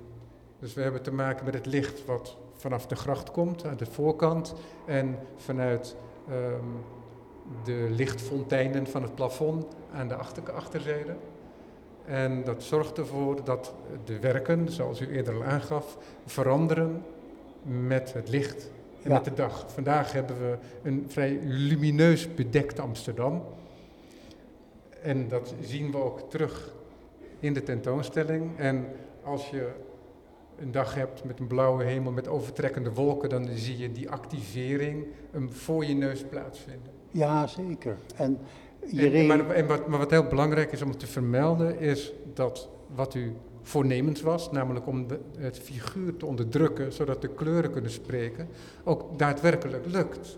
[0.59, 3.85] Dus we hebben te maken met het licht wat vanaf de gracht komt, aan de
[3.85, 4.53] voorkant...
[4.85, 5.95] en vanuit
[6.29, 6.65] ehm,
[7.63, 11.15] de lichtfonteinen van het plafond aan de achter achterzijde...
[12.05, 13.73] En dat zorgt ervoor dat
[14.05, 17.03] de werken, zoals u eerder al aangaf, veranderen
[17.63, 18.71] met het licht
[19.03, 19.65] en met de dag.
[19.67, 23.43] Vandaag hebben we een vrij lumineus bedekt Amsterdam.
[25.01, 26.73] En dat zien we ook terug
[27.39, 28.57] in de tentoonstelling.
[28.57, 28.85] En
[29.23, 29.69] als je
[30.59, 35.05] een dag hebt met een blauwe hemel met overtrekkende wolken, dan zie je die activering
[35.49, 36.91] voor je neus plaatsvinden.
[37.11, 37.97] Ja, zeker.
[38.15, 38.39] En,
[38.91, 43.15] je maar, en wat, maar wat heel belangrijk is om te vermelden, is dat wat
[43.15, 45.05] u voornemens was, namelijk om
[45.37, 48.47] het figuur te onderdrukken, zodat de kleuren kunnen spreken,
[48.83, 50.37] ook daadwerkelijk lukt.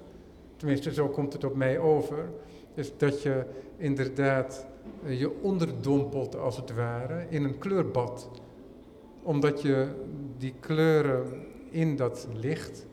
[0.55, 2.29] Tenminste, zo komt het op mij over.
[2.73, 3.45] Is dat je
[3.77, 4.65] inderdaad
[5.05, 8.29] eh, je onderdompelt, als het ware, in een kleurbad.
[9.23, 9.88] Omdat je
[10.38, 11.25] die kleuren
[11.69, 12.86] in dat licht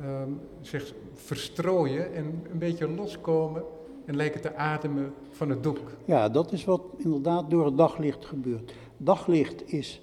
[0.00, 3.62] um, zich verstrooien en een beetje loskomen
[4.04, 5.78] en lijken te ademen van het doek.
[6.04, 8.72] Ja, dat is wat inderdaad door het daglicht gebeurt.
[9.04, 10.00] Daglicht is,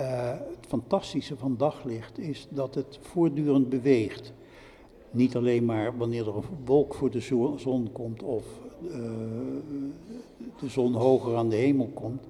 [0.00, 4.32] uh, het fantastische van daglicht is dat het voortdurend beweegt.
[5.10, 7.20] Niet alleen maar wanneer er een wolk voor de
[7.56, 8.44] zon komt of
[8.82, 8.90] uh,
[10.60, 12.24] de zon hoger aan de hemel komt.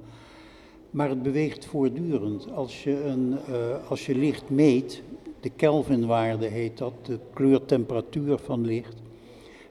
[0.91, 2.53] Maar het beweegt voortdurend.
[2.53, 5.03] Als je, een, uh, als je licht meet,
[5.41, 8.97] de Kelvinwaarde heet dat, de kleurtemperatuur van licht,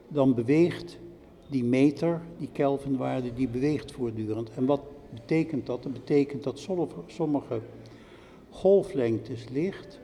[0.08, 0.98] dan beweegt
[1.46, 4.50] die meter, die Kelvinwaarde, die beweegt voortdurend.
[4.50, 5.82] En wat betekent dat?
[5.82, 6.68] Dat betekent dat
[7.06, 7.60] sommige
[8.50, 10.00] golflengtes licht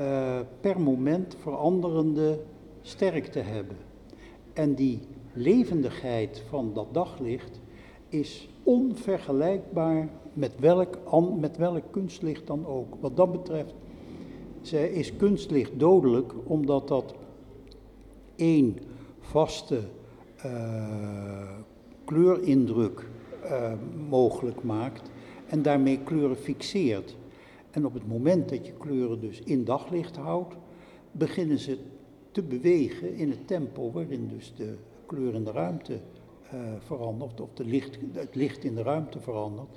[0.00, 2.40] uh, per moment veranderende
[2.82, 3.76] sterkte hebben.
[4.52, 5.00] En die
[5.32, 7.60] levendigheid van dat daglicht
[8.08, 10.98] is onvergelijkbaar met welk,
[11.40, 12.94] met welk kunstlicht dan ook.
[13.00, 13.74] Wat dat betreft
[14.72, 17.14] is kunstlicht dodelijk omdat dat
[18.36, 18.78] één
[19.20, 19.80] vaste
[20.44, 21.50] uh,
[22.04, 23.08] kleurindruk
[23.50, 23.72] uh,
[24.08, 25.10] mogelijk maakt
[25.46, 27.16] en daarmee kleuren fixeert.
[27.70, 30.56] En op het moment dat je kleuren dus in daglicht houdt,
[31.12, 31.78] beginnen ze
[32.30, 35.92] te bewegen in het tempo waarin dus de kleur in de ruimte
[36.54, 39.76] uh, verandert, of de licht, het licht in de ruimte verandert.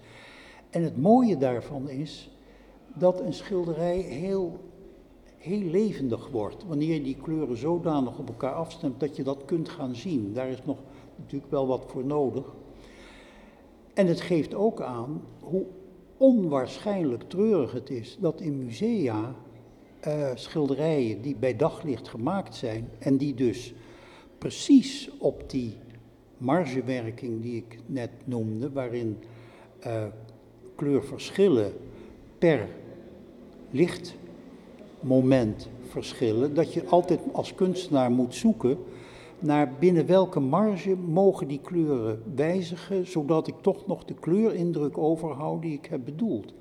[0.69, 2.31] En het mooie daarvan is
[2.95, 4.59] dat een schilderij heel,
[5.37, 9.69] heel levendig wordt, wanneer je die kleuren zodanig op elkaar afstemt dat je dat kunt
[9.69, 10.33] gaan zien.
[10.33, 10.77] Daar is nog
[11.15, 12.55] natuurlijk wel wat voor nodig.
[13.99, 15.65] En het geeft ook aan hoe
[16.17, 19.35] onwaarschijnlijk treurig het is dat in musea
[20.07, 23.73] uh, schilderijen die bij daglicht gemaakt zijn en die dus
[24.37, 25.77] precies op die
[26.37, 29.17] margewerking die ik net noemde, waarin
[29.85, 30.03] uh,
[30.75, 31.73] kleurverschillen
[32.37, 32.67] per
[33.71, 38.77] lichtmoment verschillen, dat je altijd als kunstenaar moet zoeken
[39.39, 45.61] naar binnen welke marge mogen die kleuren wijzigen, zodat ik toch nog de kleurindruk overhoud
[45.61, 46.53] die ik heb bedoeld.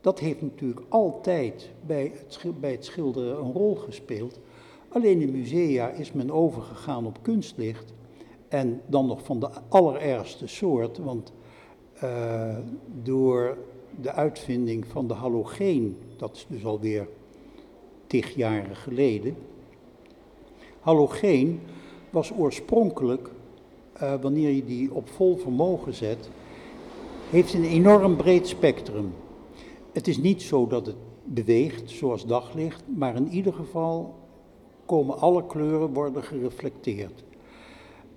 [0.00, 4.40] Dat heeft natuurlijk altijd bij het, bij het schilderen een rol gespeeld.
[4.88, 7.94] Alleen in musea is men overgegaan op kunstlicht.
[8.48, 11.32] En dan nog van de allerergste soort, want
[12.04, 12.56] uh,
[13.02, 13.58] door
[14.00, 17.08] de uitvinding van de halogeen, dat is dus alweer
[18.06, 19.36] tig jaren geleden.
[20.80, 21.60] Halogeen
[22.10, 23.30] was oorspronkelijk,
[24.02, 26.30] uh, wanneer je die op vol vermogen zet,
[27.30, 29.12] heeft een enorm breed spectrum.
[29.92, 34.14] Het is niet zo dat het beweegt zoals daglicht, maar in ieder geval
[34.84, 37.24] komen alle kleuren worden gereflecteerd.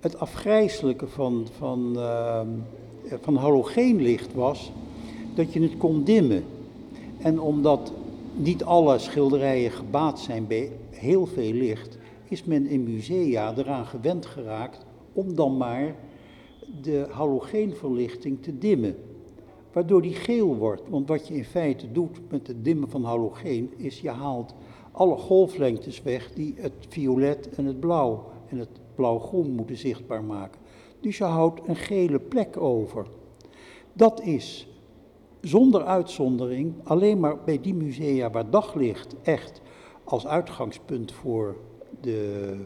[0.00, 2.40] Het afgrijzelijke van, van, uh,
[3.20, 4.72] van halogeenlicht was
[5.34, 6.44] dat je het kon dimmen.
[7.18, 7.92] En omdat
[8.34, 11.98] niet alle schilderijen gebaat zijn bij heel veel licht,
[12.30, 15.94] is men in musea eraan gewend geraakt om dan maar
[16.82, 18.96] de halogeenverlichting te dimmen.
[19.72, 20.82] Waardoor die geel wordt.
[20.88, 24.54] Want wat je in feite doet met het dimmen van halogeen, is je haalt
[24.92, 30.60] alle golflengtes weg die het violet en het blauw en het blauw-groen moeten zichtbaar maken.
[31.00, 33.06] Dus je houdt een gele plek over.
[33.92, 34.68] Dat is
[35.40, 39.60] zonder uitzondering alleen maar bij die musea waar daglicht echt
[40.04, 41.56] als uitgangspunt voor
[42.00, 42.56] de,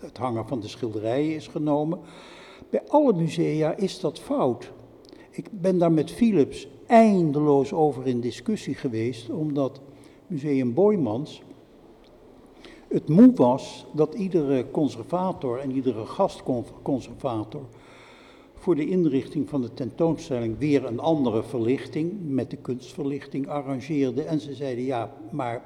[0.00, 1.98] het hangen van de schilderijen is genomen.
[2.70, 4.72] Bij alle musea is dat fout.
[5.30, 9.80] Ik ben daar met Philips eindeloos over in discussie geweest, omdat
[10.26, 11.42] Museum Boymans
[12.88, 17.62] het moe was dat iedere conservator en iedere gastconservator
[18.54, 24.22] voor de inrichting van de tentoonstelling weer een andere verlichting met de kunstverlichting arrangeerde.
[24.22, 25.64] En ze zeiden ja, maar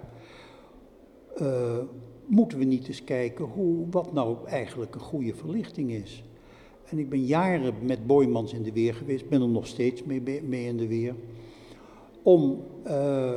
[1.41, 1.79] uh,
[2.33, 6.23] moeten we niet eens kijken hoe, wat nou eigenlijk een goede verlichting is.
[6.85, 10.43] En ik ben jaren met Boymans in de weer geweest, ben er nog steeds mee,
[10.43, 11.15] mee in de weer.
[12.23, 13.33] Om uh,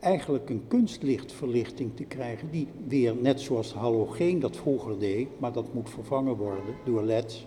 [0.00, 5.74] eigenlijk een kunstlichtverlichting te krijgen, die weer net zoals halogeen dat vroeger deed, maar dat
[5.74, 7.46] moet vervangen worden door LED's,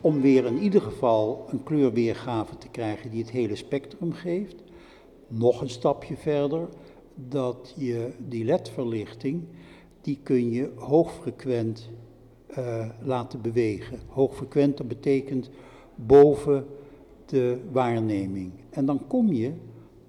[0.00, 4.56] om weer in ieder geval een kleurweergave te krijgen die het hele spectrum geeft.
[5.28, 6.68] Nog een stapje verder,
[7.14, 9.42] dat je die LED-verlichting,
[10.00, 11.90] die kun je hoogfrequent
[12.58, 13.98] uh, laten bewegen.
[14.08, 15.50] Hoogfrequent, dat betekent
[15.94, 16.66] boven
[17.26, 18.52] de waarneming.
[18.70, 19.52] En dan kom je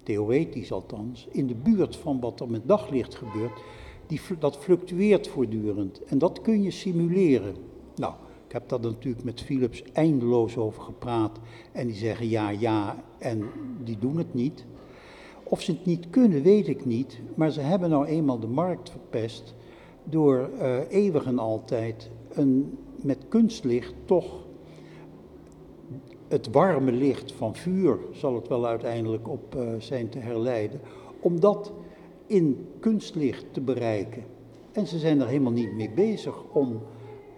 [0.04, 3.62] theoretisch althans, in de buurt van wat er met daglicht gebeurt,
[4.08, 6.04] die, dat fluctueert voortdurend.
[6.04, 7.56] En dat kun je simuleren.
[7.96, 8.14] Nou,
[8.48, 11.40] ik heb daar natuurlijk met Philips eindeloos over gepraat.
[11.72, 13.50] En die zeggen ja, ja, en
[13.84, 14.66] die doen het niet.
[15.44, 17.20] Of ze het niet kunnen, weet ik niet.
[17.36, 19.54] Maar ze hebben nou eenmaal de markt verpest
[20.04, 24.42] door uh, eeuwig en altijd een, met kunstlicht toch
[26.28, 30.82] het warme licht van vuur zal het wel uiteindelijk op uh, zijn te herleiden,
[31.20, 31.74] om dat
[32.26, 34.24] in kunstlicht te bereiken.
[34.72, 36.82] En ze zijn er helemaal niet mee bezig om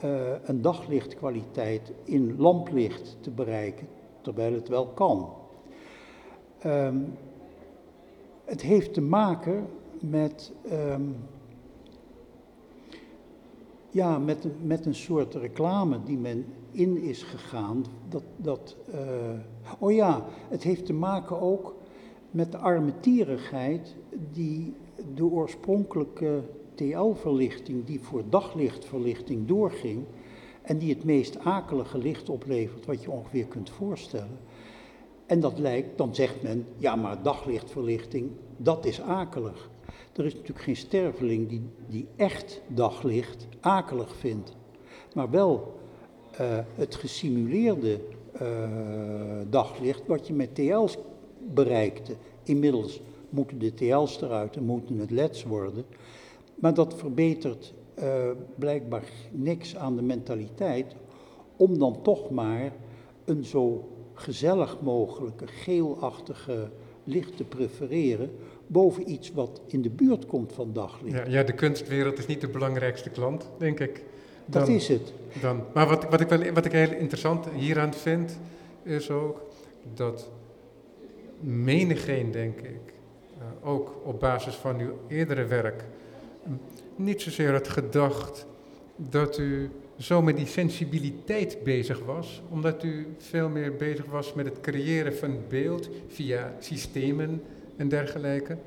[0.03, 3.87] uh, een daglichtkwaliteit in lamplicht te bereiken,
[4.21, 5.29] terwijl het wel kan.
[6.65, 7.13] Um,
[8.45, 9.67] het heeft te maken
[9.99, 11.15] met, um,
[13.93, 17.85] ja, met, met een soort reclame die men in is gegaan.
[18.09, 18.99] Dat, dat, uh,
[19.79, 21.75] oh ja, het heeft te maken ook
[22.31, 23.95] met de armetierigheid
[24.31, 24.73] die
[25.15, 26.41] de oorspronkelijke
[26.75, 30.05] TL-verlichting, die voor daglichtverlichting doorging
[30.61, 34.39] en die het meest akelige licht oplevert wat je ongeveer kunt voorstellen.
[35.25, 39.69] En dat lijkt, dan zegt men, ja maar daglichtverlichting, dat is akelig.
[40.13, 44.55] Er is natuurlijk geen sterveling die, die echt daglicht akelig vindt,
[45.13, 45.73] maar wel
[46.41, 47.99] uh, het gesimuleerde
[48.41, 48.41] uh,
[49.49, 50.97] daglicht wat je met TL's
[51.53, 52.15] bereikte.
[52.43, 55.85] Inmiddels moeten de TL's eruit en moeten het LED's worden.
[56.55, 60.95] Maar dat verbetert uh, blijkbaar niks aan de mentaliteit
[61.57, 62.73] om dan toch maar
[63.25, 66.69] een zo gezellig mogelijke geelachtige
[67.03, 68.31] licht te prefereren
[68.67, 71.17] boven iets wat in de buurt komt van daglicht.
[71.17, 74.03] Ja, ja de kunstwereld is niet de belangrijkste klant, denk ik.
[74.45, 75.13] Dat is het.
[75.41, 78.39] Dan, maar wat, wat, ik wel, wat ik heel interessant hieraan vind,
[78.83, 79.41] is ook
[79.93, 80.29] dat
[81.39, 82.93] menigeen, denk ik,
[83.37, 85.83] uh, ook op basis van uw eerdere werk,
[86.95, 88.45] niet zozeer had gedacht
[88.95, 94.45] dat u zo met die sensibiliteit bezig was, omdat u veel meer bezig was met
[94.45, 97.41] het creëren van beeld via systemen
[97.77, 98.57] en dergelijke.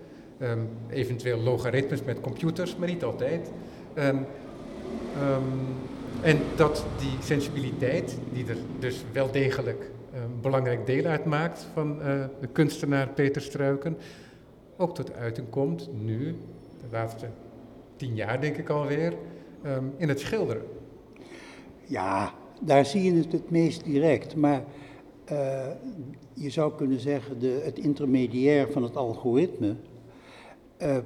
[0.41, 3.51] Um, eventueel logaritmes met computers, maar niet altijd.
[3.99, 4.27] Um,
[5.23, 5.75] Um,
[6.23, 12.25] en dat die sensibiliteit, die er dus wel degelijk een belangrijk deel uitmaakt van uh,
[12.41, 13.97] de kunstenaar Peter Struiken,
[14.77, 16.37] ook tot uiting komt nu,
[16.81, 17.27] de laatste
[17.97, 19.13] tien jaar denk ik alweer,
[19.67, 20.63] um, in het schilderen.
[21.85, 24.37] Ja, daar zie je het het meest direct.
[24.37, 24.63] Maar
[25.33, 25.67] uh,
[26.39, 29.77] je zou kunnen zeggen, de, het intermediair van het algoritme,
[30.83, 30.97] uh,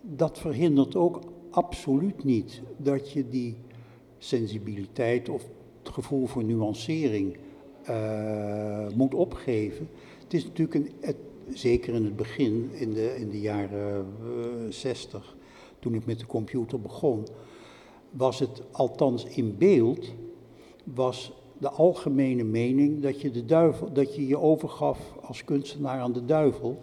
[0.00, 3.56] dat verhindert ook absoluut niet dat je die
[4.18, 5.42] sensibiliteit of
[5.82, 7.36] het gevoel voor nuancering
[7.88, 9.88] uh, moet opgeven.
[10.22, 11.16] Het is natuurlijk een, het,
[11.48, 15.36] zeker in het begin, in de, in de jaren uh, eh, 60,
[15.78, 17.26] toen ik met de computer begon,
[18.10, 20.12] was het althans in beeld,
[20.84, 26.12] was de algemene mening dat je, de duivel, dat je je overgaf als kunstenaar aan
[26.12, 26.82] de duivel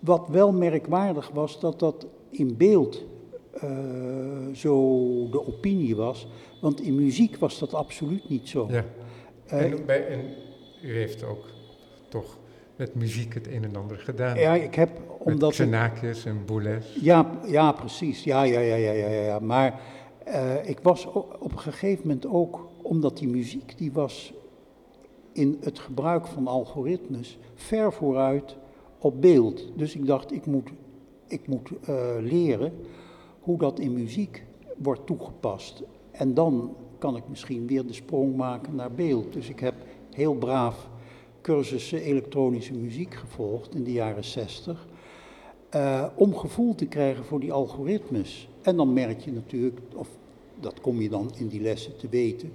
[0.00, 3.04] wat wel merkwaardig was, dat dat in beeld
[3.64, 4.74] uh, zo
[5.30, 6.28] de opinie was.
[6.60, 8.68] Want in muziek was dat absoluut niet zo.
[8.70, 8.84] Ja.
[9.46, 10.20] en, bij, en
[10.82, 11.44] u heeft ook
[12.08, 12.38] toch
[12.76, 14.38] met muziek het een en ander gedaan.
[14.38, 15.52] Ja, ik heb omdat...
[16.24, 16.86] En Boulez.
[17.00, 18.24] Ja, ja, precies.
[18.24, 19.38] Ja, ja, ja, ja, ja, ja.
[19.38, 19.80] Maar
[20.28, 21.06] uh, ik was
[21.38, 24.32] op een gegeven moment ook, omdat die muziek, die was
[25.32, 28.56] in het gebruik van algoritmes ver vooruit
[28.98, 29.64] op beeld.
[29.76, 30.70] Dus ik dacht, ik moet,
[31.26, 32.72] ik moet uh, leren
[33.40, 34.44] hoe dat in muziek
[34.76, 35.82] wordt toegepast.
[36.10, 39.32] En dan kan ik misschien weer de sprong maken naar beeld.
[39.32, 39.74] Dus ik heb
[40.10, 40.88] heel braaf
[41.40, 44.86] cursussen elektronische muziek gevolgd in de jaren 60.
[45.74, 48.48] Uh, om gevoel te krijgen voor die algoritmes.
[48.62, 50.08] En dan merk je natuurlijk, of
[50.60, 52.52] dat kom je dan in die lessen te weten,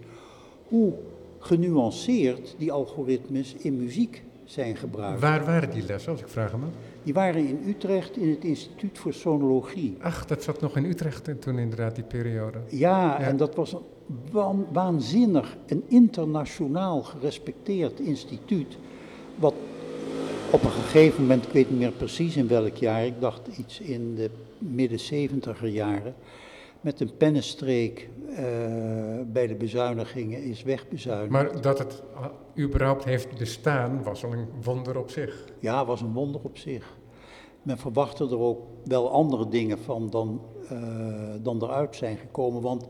[0.70, 0.94] hoe
[1.40, 5.22] genuanceerd die algoritmes in muziek zijn gebruikt.
[5.22, 6.62] Waar waren die lessen, als ik vraag hem?
[7.04, 9.98] Die waren in Utrecht in het Instituut voor Sonologie.
[10.02, 12.58] Ach, dat zat nog in Utrecht toen inderdaad, die periode.
[12.68, 13.74] Ja, en dat was
[14.34, 18.78] een waanzinnig, een internationaal gerespecteerd instituut.
[19.36, 19.54] Wat
[20.52, 23.80] op een gegeven moment, ik weet niet meer precies in welk jaar, ik dacht iets
[23.80, 26.16] in de midden 70 jaren,
[26.82, 28.38] met een pennenstreek uh,
[29.28, 31.30] bij de bezuinigingen is wegbezuinigd.
[31.30, 32.04] Maar dat het
[32.58, 35.46] überhaupt heeft bestaan was al een wonder op zich.
[35.60, 36.98] Ja, was een wonder op zich.
[37.62, 42.62] Men verwachtte er ook wel andere dingen van dan, uh, dan eruit zijn gekomen.
[42.62, 42.88] Want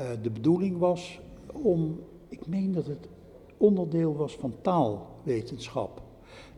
[0.00, 1.20] uh, de bedoeling was
[1.52, 3.08] om, ik meen dat het
[3.56, 6.02] onderdeel was van taalwetenschap.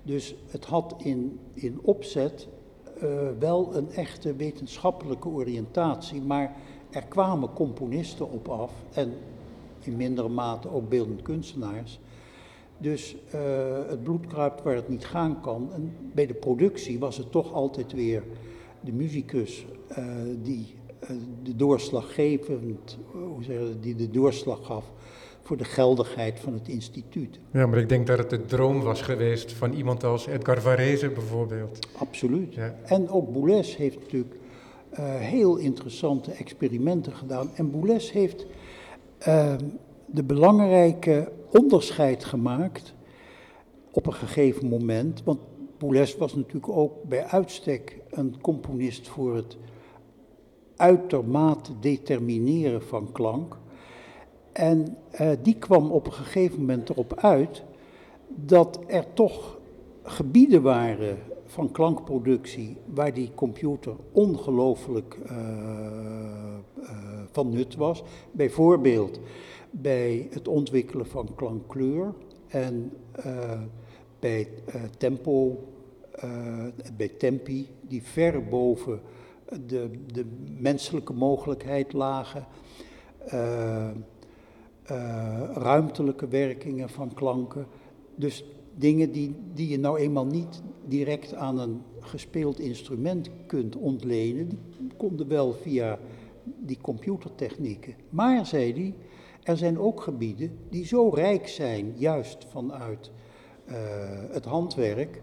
[0.03, 2.49] Dus het had in, in opzet
[3.03, 6.57] uh, wel een echte wetenschappelijke oriëntatie, maar
[6.91, 9.13] er kwamen componisten op af en
[9.81, 12.01] in mindere mate ook beeldend kunstenaars.
[12.79, 13.41] Dus uh,
[13.89, 15.69] het bloed kruipt waar het niet gaan kan.
[15.73, 18.23] En bij de productie was het toch altijd weer
[18.81, 19.67] de muzikus
[19.99, 20.07] uh,
[20.43, 20.75] die
[21.43, 24.93] de doorslaggevend, hoe zeggen, die de doorslag gaf
[25.45, 27.39] voor de geldigheid van het instituut.
[27.51, 31.11] Ja, maar ik denk dat het de droom was geweest van iemand als Edgar Varese
[31.11, 31.79] bijvoorbeeld.
[31.99, 32.55] Absoluut.
[32.55, 32.75] Ja.
[32.85, 37.51] En ook Boulez heeft natuurlijk uh, heel interessante experimenten gedaan.
[37.55, 38.47] En Boulez heeft
[39.29, 39.55] uh,
[40.07, 42.95] de belangrijke onderscheid gemaakt
[43.91, 45.23] op een gegeven moment.
[45.25, 45.39] Want
[45.79, 49.57] Boulez was natuurlijk ook bij uitstek een componist voor het
[50.77, 53.57] uitermate determineren van klank.
[54.55, 57.63] En uh, die kwam op een gegeven moment erop uit
[58.29, 59.59] dat er toch
[60.03, 65.39] gebieden waren van klankproductie waar die computer ongelooflijk uh,
[66.79, 66.89] uh,
[67.31, 68.03] van nut was.
[68.33, 69.21] Bijvoorbeeld
[69.71, 72.15] bij het ontwikkelen van klankkleur
[72.47, 72.93] en
[74.19, 74.49] bij
[74.99, 75.65] tempo,
[76.97, 79.01] bij tempi, die ver boven
[79.67, 80.25] de, de
[80.59, 82.47] menselijke mogelijkheid lagen.
[84.91, 87.67] Uh, ruimtelijke werkingen van klanken.
[88.15, 94.49] Dus dingen die, die je nou eenmaal niet direct aan een gespeeld instrument kunt ontlenen,
[94.49, 94.59] die
[94.97, 95.99] konden wel via
[96.45, 97.95] die computertechnieken.
[98.11, 98.95] Maar, zei hij,
[99.43, 103.11] er zijn ook gebieden die zo rijk zijn, juist vanuit
[103.69, 103.75] uh,
[104.31, 105.23] het handwerk,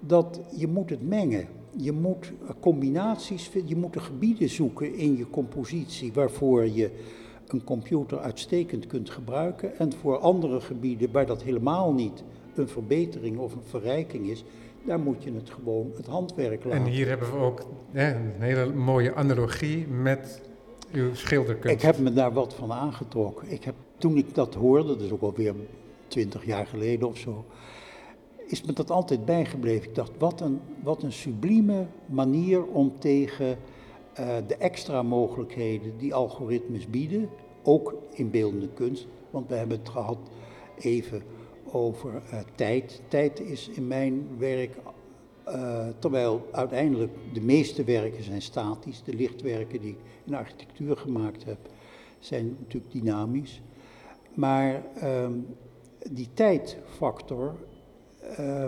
[0.00, 1.46] dat je moet het mengen.
[1.76, 6.90] Je moet combinaties, je moet de gebieden zoeken in je compositie waarvoor je
[7.46, 12.24] een computer uitstekend kunt gebruiken en voor andere gebieden waar dat helemaal niet
[12.54, 14.44] een verbetering of een verrijking is,
[14.86, 16.84] daar moet je het gewoon het handwerk laten.
[16.84, 20.40] En hier hebben we ook hè, een hele mooie analogie met
[20.92, 21.76] uw schilderkunst.
[21.76, 23.50] Ik heb me daar wat van aangetrokken.
[23.50, 25.54] Ik heb, toen ik dat hoorde, dat is ook alweer
[26.06, 27.44] twintig jaar geleden of zo,
[28.46, 29.88] is me dat altijd bijgebleven.
[29.88, 33.56] Ik dacht, wat een, wat een sublieme manier om tegen
[34.20, 37.28] uh, de extra mogelijkheden die algoritmes bieden,
[37.62, 40.18] ook in beeldende kunst, want we hebben het gehad
[40.78, 41.22] even
[41.64, 43.02] over uh, tijd.
[43.08, 44.76] Tijd is in mijn werk,
[45.48, 51.44] uh, terwijl uiteindelijk de meeste werken zijn statisch, de lichtwerken die ik in architectuur gemaakt
[51.44, 51.58] heb,
[52.18, 53.62] zijn natuurlijk dynamisch.
[54.34, 55.46] Maar um,
[56.10, 57.54] die tijdfactor
[58.40, 58.66] uh,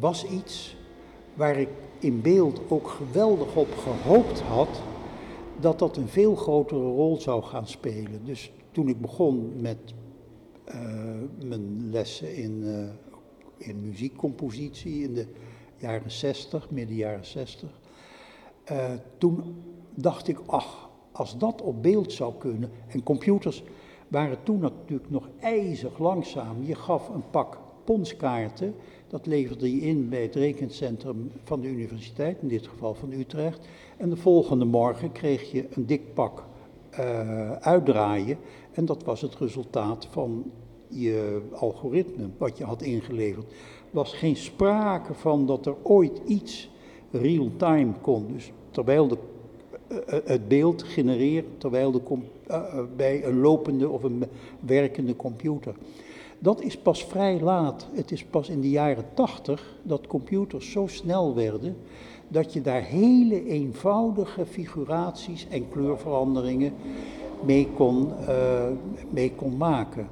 [0.00, 0.76] was iets
[1.34, 1.68] waar ik
[2.02, 4.82] in beeld ook geweldig op gehoopt had
[5.60, 8.24] dat dat een veel grotere rol zou gaan spelen.
[8.24, 9.94] Dus toen ik begon met
[10.68, 10.74] uh,
[11.48, 12.88] mijn lessen in, uh,
[13.56, 15.26] in muziekcompositie in de
[15.76, 17.70] jaren 60, midden jaren 60,
[18.72, 19.62] uh, toen
[19.94, 23.62] dacht ik, ach, als dat op beeld zou kunnen, en computers
[24.08, 26.62] waren toen natuurlijk nog ijzig langzaam.
[26.62, 28.74] Je gaf een pak ponskaarten.
[29.08, 33.68] Dat leverde je in bij het rekencentrum van de universiteit, in dit geval van Utrecht.
[33.96, 36.44] En de volgende morgen kreeg je een dik pak
[36.98, 38.38] uh, uitdraaien.
[38.72, 40.50] En dat was het resultaat van
[40.88, 43.46] je algoritme wat je had ingeleverd.
[43.50, 46.70] Er was geen sprake van dat er ooit iets
[47.10, 48.32] real-time kon.
[48.32, 49.18] Dus terwijl de,
[49.88, 52.00] uh, het beeld genereert, terwijl de
[52.96, 54.24] bij een lopende of een
[54.60, 55.74] werkende computer.
[56.42, 57.86] Dat is pas vrij laat.
[57.92, 61.76] Het is pas in de jaren tachtig dat computers zo snel werden
[62.28, 66.72] dat je daar hele eenvoudige figuraties en kleurveranderingen
[67.44, 68.68] mee kon, uh,
[69.10, 70.08] mee kon maken.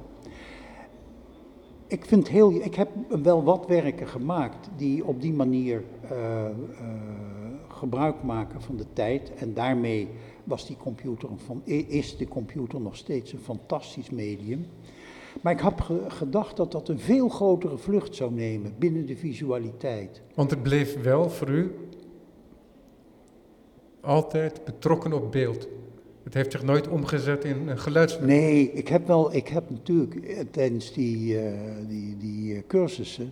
[1.87, 2.89] Ik, vind heel, ik heb
[3.23, 6.49] wel wat werken gemaakt die op die manier uh, uh,
[7.67, 9.33] gebruik maken van de tijd.
[9.33, 10.07] En daarmee
[10.43, 14.65] was die computer van, is de computer nog steeds een fantastisch medium.
[15.41, 20.21] Maar ik heb gedacht dat dat een veel grotere vlucht zou nemen binnen de visualiteit.
[20.35, 21.75] Want het bleef wel voor u
[24.01, 25.67] altijd betrokken op beeld.
[26.23, 28.37] Het heeft zich nooit omgezet in een geluidsmiddel.
[28.37, 31.51] Nee, ik heb wel, ik heb natuurlijk eh, tijdens die, uh,
[31.87, 33.31] die, die cursussen,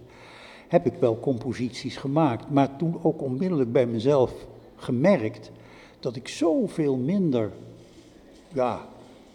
[0.68, 2.50] heb ik wel composities gemaakt.
[2.50, 4.34] Maar toen ook onmiddellijk bij mezelf
[4.76, 5.52] gemerkt
[6.00, 7.52] dat ik zoveel minder
[8.54, 8.88] ja,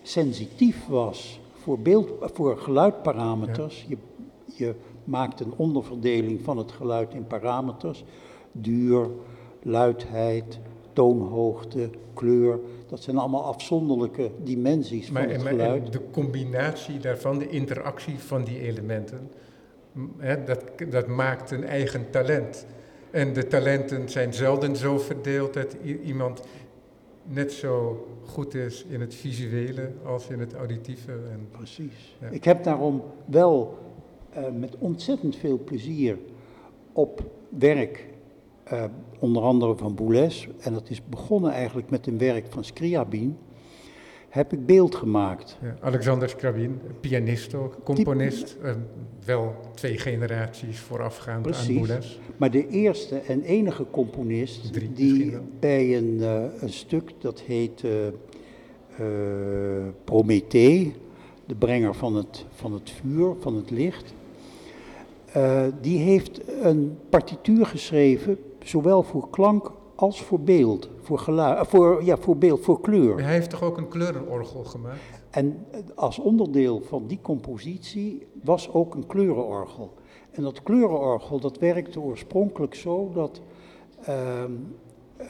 [0.02, 3.86] sensitief was voor, beeld, voor geluidparameters.
[3.88, 3.96] Ja.
[4.46, 8.04] Je, je maakt een onderverdeling van het geluid in parameters.
[8.52, 9.08] Duur,
[9.62, 10.58] luidheid,
[10.92, 12.58] toonhoogte, kleur.
[12.88, 15.82] Dat zijn allemaal afzonderlijke dimensies maar, van het geluid.
[15.82, 19.30] Maar de combinatie daarvan, de interactie van die elementen,
[20.18, 22.66] hè, dat, dat maakt een eigen talent.
[23.10, 26.42] En de talenten zijn zelden zo verdeeld dat iemand
[27.25, 31.12] net zo goed is in het visuele als in het auditieve.
[31.12, 32.16] En, Precies.
[32.20, 32.29] Ja.
[32.29, 33.79] Ik heb daarom wel
[34.37, 36.18] uh, met ontzettend veel plezier
[36.93, 38.09] op werk
[38.72, 38.85] uh,
[39.18, 43.37] onder andere van Boulez, en dat is begonnen eigenlijk met een werk van Scriabin,
[44.35, 45.59] heb ik beeld gemaakt.
[45.62, 48.76] Ja, Alexander Scriabin, pianist ook, componist, Die, uh,
[49.24, 52.18] wel twee generaties voorafgaand precies, aan Boulez.
[52.37, 57.85] Maar de eerste en enige componist Drie, die bij een, uh, een, stuk dat heet
[60.05, 60.95] Prométhée,
[61.47, 64.14] de brenger van het, van het vuur, van het licht,
[65.80, 72.16] die heeft een partituur geschreven zowel voor klank als voor beeld, voor geluid, voor, ja,
[72.16, 73.22] voor beeld, voor kleur.
[73.22, 75.01] Hij heeft toch ook een kleurenorgel gemaakt?
[75.30, 79.92] En als onderdeel van die compositie was ook een kleurenorgel.
[80.30, 83.40] En dat kleurenorgel dat werkte oorspronkelijk zo dat
[84.09, 84.45] uh,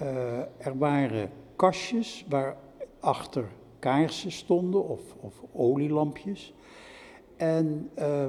[0.03, 2.57] uh, er waren kastjes waar
[3.01, 3.49] achter
[3.79, 6.55] kaarsen stonden of, of olielampjes.
[7.37, 8.27] En uh,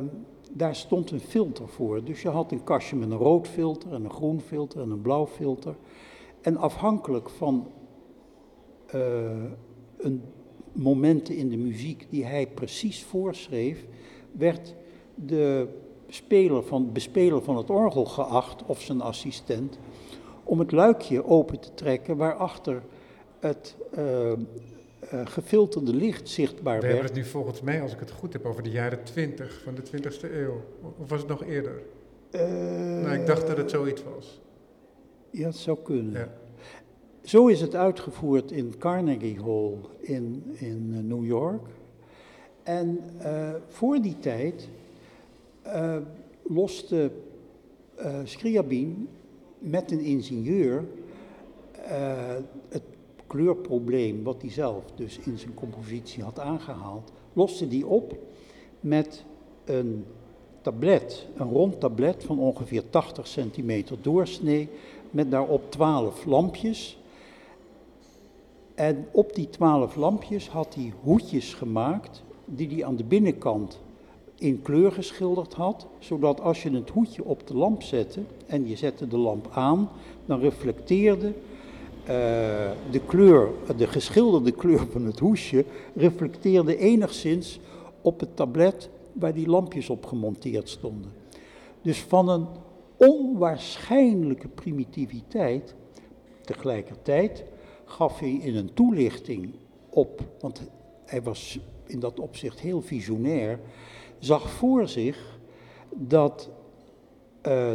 [0.51, 2.03] daar stond een filter voor.
[2.03, 5.01] Dus je had een kastje met een rood filter en een groen filter en een
[5.01, 5.75] blauw filter.
[6.45, 7.71] En afhankelijk van
[8.95, 9.01] uh,
[9.97, 10.23] een
[10.71, 13.85] momenten in de muziek die hij precies voorschreef,
[14.31, 14.75] werd
[15.15, 15.67] de
[16.07, 19.79] speler van, bespeler van het orgel geacht, of zijn assistent,
[20.43, 22.83] om het luikje open te trekken waarachter
[23.39, 24.35] het uh, uh,
[25.23, 26.93] gefilterde licht zichtbaar We werd.
[26.93, 29.75] hebben het nu volgens mij, als ik het goed heb, over de jaren 20 van
[29.75, 30.61] de 20e eeuw.
[30.97, 31.81] Of was het nog eerder?
[32.31, 32.41] Uh,
[33.01, 34.43] nou, ik dacht dat het zoiets was.
[35.35, 36.13] Ja, het zou kunnen.
[36.13, 36.29] Ja.
[37.23, 41.67] Zo is het uitgevoerd in Carnegie Hall in, in New York.
[42.63, 44.69] En uh, voor die tijd
[45.65, 45.97] uh,
[46.41, 47.11] loste
[47.99, 49.07] uh, Scriabin
[49.59, 50.85] met een ingenieur
[52.69, 52.83] het
[53.27, 58.17] kleurprobleem, wat hij zelf dus in zijn compositie had aangehaald, loste die op
[58.79, 59.25] met
[59.65, 60.05] een
[60.65, 64.69] tablet, een rond tablet van ongeveer 80 centimeter doorsnee,
[65.15, 66.97] met daarop 12 lampjes.
[68.73, 73.79] En op die 12 lampjes had hij hoedjes gemaakt, die hij aan de binnenkant
[74.37, 78.75] in kleur geschilderd had, zodat als je het hoedje op de lamp zette en je
[78.75, 79.89] zette de lamp aan,
[80.25, 81.33] dan reflecteerde uh,
[82.91, 87.59] de kleur, de geschilderde kleur van het hoesje, reflecteerde enigszins
[88.01, 91.11] op het tablet waar die lampjes op gemonteerd stonden.
[91.81, 92.45] Dus van een
[92.97, 95.75] onwaarschijnlijke primitiviteit,
[96.41, 97.43] tegelijkertijd
[97.85, 99.53] gaf hij in een toelichting
[99.89, 100.61] op, want
[101.05, 103.59] hij was in dat opzicht heel visionair,
[104.19, 105.39] zag voor zich
[105.89, 106.49] dat
[107.47, 107.71] uh,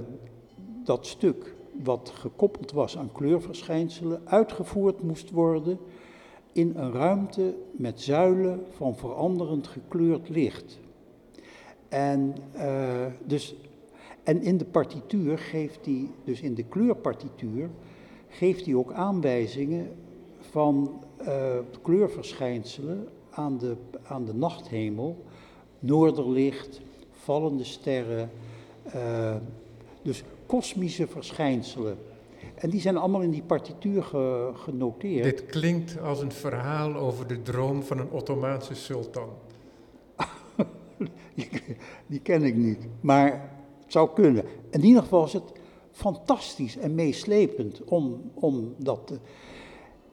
[0.84, 5.78] dat stuk wat gekoppeld was aan kleurverschijnselen, uitgevoerd moest worden
[6.52, 10.78] in een ruimte met zuilen van veranderend gekleurd licht.
[11.88, 13.54] En, uh, dus,
[14.22, 17.68] en in de partituur geeft hij, dus in de kleurpartituur,
[18.28, 19.88] geeft hij ook aanwijzingen
[20.38, 25.24] van uh, kleurverschijnselen aan de, aan de nachthemel.
[25.78, 28.30] Noorderlicht, vallende sterren,
[28.94, 29.36] uh,
[30.02, 31.98] dus kosmische verschijnselen.
[32.54, 35.24] En die zijn allemaal in die partituur ge, genoteerd.
[35.24, 39.28] Dit klinkt als een verhaal over de droom van een Ottomaanse sultan.
[42.06, 43.59] die ken ik niet, maar
[43.93, 44.45] zou kunnen.
[44.70, 45.53] In ieder geval is het
[45.93, 49.18] fantastisch en meeslepend om, om dat te...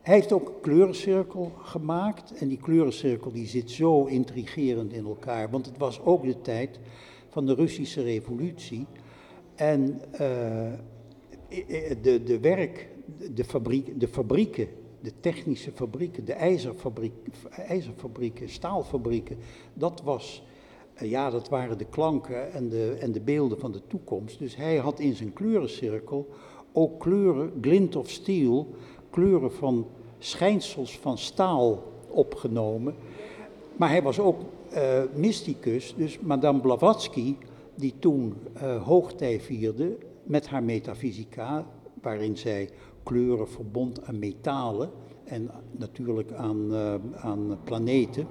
[0.02, 5.50] Hij heeft ook een kleurencirkel gemaakt en die kleurencirkel die zit zo intrigerend in elkaar,
[5.50, 6.80] want het was ook de tijd
[7.30, 8.86] van de Russische revolutie
[9.56, 10.20] en uh,
[12.02, 12.90] de, de werk,
[13.34, 14.68] de, fabriek, de fabrieken,
[15.02, 17.14] de technische fabrieken, de ijzerfabriek,
[17.50, 19.38] ijzerfabrieken, staalfabrieken,
[19.74, 20.44] dat was
[21.00, 24.40] ja, dat waren de klanken en de, en de beelden van de toekomst.
[24.40, 26.28] Dus hij had in zijn kleurencirkel
[26.72, 28.68] ook kleuren, glint of steel,
[29.10, 29.88] kleuren van
[30.18, 32.96] schijnsels van staal opgenomen.
[33.76, 34.42] Maar hij was ook
[34.74, 37.36] uh, mysticus, dus Madame Blavatsky,
[37.76, 41.66] die toen uh, hoogtij vierde met haar metafysica,
[42.02, 42.70] waarin zij
[43.04, 44.90] kleuren verbond aan metalen
[45.24, 46.74] en natuurlijk aan,
[47.16, 48.28] aan planeten.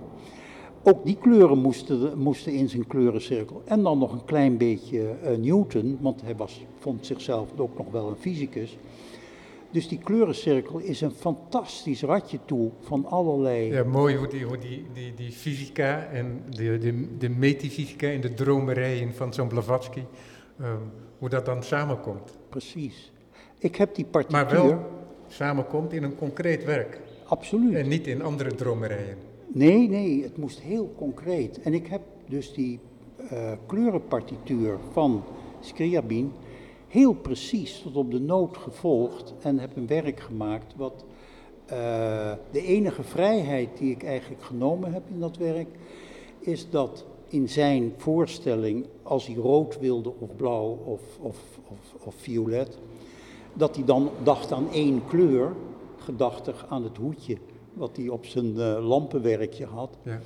[0.89, 3.63] Ook die kleuren moesten, moesten in zijn kleurencirkel.
[3.65, 7.91] En dan nog een klein beetje uh, Newton, want hij was, vond zichzelf ook nog
[7.91, 8.79] wel een fysicus.
[9.71, 13.73] Dus die kleurencirkel is een fantastisch ratje toe van allerlei.
[13.73, 18.21] Ja, mooi hoe die, hoe die, die, die fysica en de, de, de metafysica en
[18.21, 20.03] de dromerijen van zo'n Blavatsky,
[20.61, 22.39] um, hoe dat dan samenkomt.
[22.49, 23.13] Precies.
[23.59, 24.45] Ik heb die partituur.
[24.45, 24.79] Maar wel
[25.29, 27.01] samenkomt in een concreet werk.
[27.25, 27.75] Absoluut.
[27.75, 29.35] En niet in andere dromerijen.
[29.57, 31.61] Nee, nee, het moest heel concreet.
[31.61, 32.79] En ik heb dus die
[33.33, 35.23] uh, kleurenpartituur van
[35.61, 36.33] Scriabin
[36.89, 41.05] heel precies tot op de noot gevolgd en heb een werk gemaakt wat
[41.65, 41.71] uh,
[42.51, 45.69] de enige vrijheid die ik eigenlijk genomen heb in dat werk
[46.39, 51.39] is dat in zijn voorstelling, als hij rood wilde of blauw of, of,
[51.69, 52.79] of, of violet,
[53.53, 55.53] dat hij dan dacht aan één kleur,
[55.97, 57.37] gedachtig aan het hoedje
[57.77, 59.97] wat hij op zijn uh, lampenwerkje had.
[60.03, 60.21] Ja.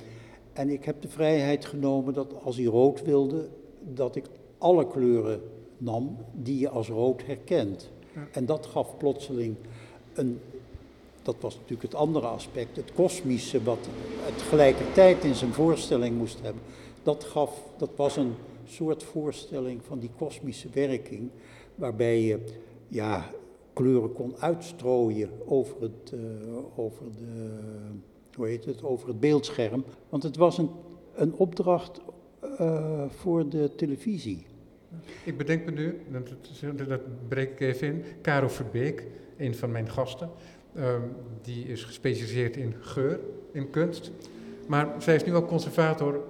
[0.53, 3.47] En ik heb de vrijheid genomen dat als hij rood wilde,
[3.79, 4.25] dat ik
[4.57, 5.41] alle kleuren
[5.77, 7.89] nam die je als rood herkent.
[8.15, 8.27] Ja.
[8.31, 9.55] En dat gaf plotseling
[10.13, 10.39] een,
[11.21, 13.87] dat was natuurlijk het andere aspect, het kosmische, wat
[14.21, 16.61] het tegelijkertijd in zijn voorstelling moest hebben.
[17.03, 18.33] Dat gaf, dat was een
[18.67, 21.29] soort voorstelling van die kosmische werking,
[21.75, 22.39] waarbij je,
[22.87, 23.29] ja,
[23.73, 26.19] kleuren kon uitstrooien over het, uh,
[26.79, 27.59] over de,
[28.35, 29.83] hoe heet het, over het beeldscherm.
[30.09, 30.69] Want het was een,
[31.15, 32.01] een opdracht
[32.43, 34.45] uh, voor de televisie.
[35.25, 39.07] Ik bedenk me nu, dat, dat breek ik even in, Caro Verbeek,
[39.37, 40.29] een van mijn gasten,
[40.77, 43.19] um, die is gespecialiseerd in geur,
[43.51, 44.11] in kunst.
[44.67, 46.23] Maar zij is nu ook conservator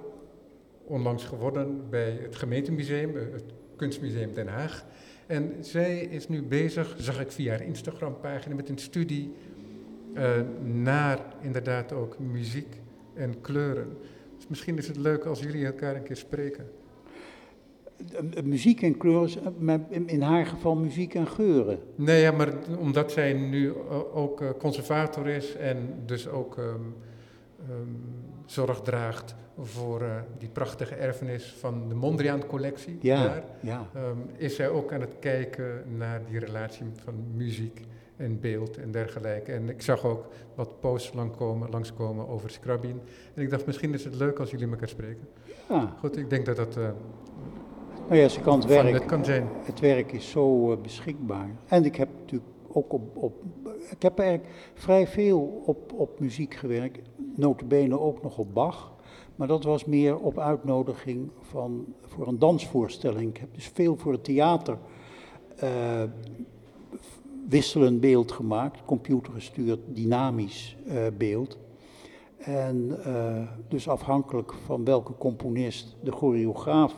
[0.84, 3.44] onlangs geworden bij het gemeentemuseum, het
[3.76, 4.84] Kunstmuseum Den Haag.
[5.32, 9.32] En zij is nu bezig, zag ik via haar Instagram-pagina, met een studie
[10.14, 10.30] uh,
[10.62, 12.80] naar inderdaad ook muziek
[13.14, 13.96] en kleuren.
[14.36, 16.70] Dus misschien is het leuk als jullie elkaar een keer spreken.
[18.44, 21.78] Muziek en kleuren, in haar geval muziek en geuren.
[21.94, 23.72] Nee, ja, maar omdat zij nu
[24.12, 26.94] ook eh, conservator is en dus ook um,
[27.70, 28.00] um,
[28.46, 32.98] zorg draagt voor uh, die prachtige erfenis van de Mondriaan-collectie.
[33.00, 33.86] Ja, daar, ja.
[33.96, 37.86] Um, is zij ook aan het kijken naar die relatie van muziek
[38.16, 39.52] en beeld en dergelijke.
[39.52, 43.00] En ik zag ook wat posts langskomen, langskomen over Scrabin.
[43.34, 45.28] En ik dacht, misschien is het leuk als jullie elkaar spreken.
[45.68, 45.96] Ja.
[45.98, 46.76] Goed, ik denk dat dat...
[46.76, 46.88] Uh,
[48.08, 49.48] nou ja, ze kan het werk, het kan zijn.
[49.64, 51.48] Het werk is zo uh, beschikbaar.
[51.66, 53.34] En ik heb natuurlijk ook op, op
[53.90, 58.92] ik heb eigenlijk vrij veel op, op muziek gewerkt, notabene ook nog op Bach.
[59.36, 63.30] Maar dat was meer op uitnodiging van, voor een dansvoorstelling.
[63.30, 64.78] Ik heb dus veel voor het theater
[65.62, 66.02] uh,
[67.48, 71.58] wisselend beeld gemaakt, computergestuurd, dynamisch uh, beeld.
[72.38, 76.94] En uh, dus afhankelijk van welke componist de choreograaf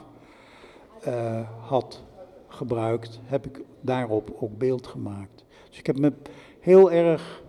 [1.60, 2.02] had
[2.48, 5.44] gebruikt, heb ik daarop ook beeld gemaakt.
[5.68, 6.12] Dus ik heb me
[6.60, 7.43] heel erg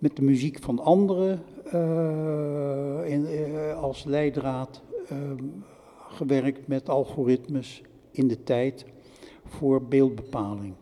[0.00, 1.42] met de muziek van anderen
[1.74, 4.82] uh, in, uh, als leidraad
[5.12, 5.18] uh,
[6.08, 8.84] gewerkt met algoritmes in de tijd
[9.44, 10.74] voor beeldbepaling.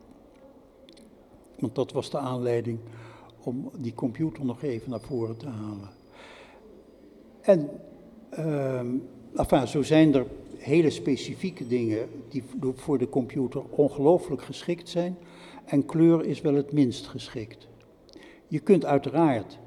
[1.58, 2.78] Want dat was de aanleiding
[3.42, 5.90] om die computer nog even naar voren te halen.
[7.40, 7.70] En
[8.30, 8.96] ehm,
[9.34, 12.42] enfin, zo zijn er hele specifieke dingen die
[12.74, 15.16] voor de computer ongelooflijk geschikt zijn.
[15.64, 17.67] En kleur is wel het minst geschikt.
[18.48, 19.58] Je kunt uiteraard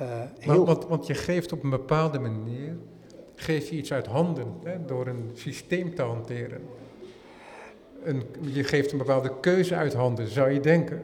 [0.00, 0.66] uh, heel...
[0.66, 2.76] want, want, je geeft op een bepaalde manier,
[3.34, 6.60] geef je iets uit handen hè, door een systeem te hanteren.
[8.04, 11.02] Een, je geeft een bepaalde keuze uit handen, zou je denken.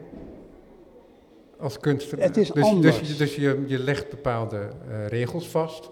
[1.57, 2.25] Als kunstenaar.
[2.25, 2.99] Het is dus, anders.
[2.99, 5.89] Dus, dus je, je legt bepaalde uh, regels vast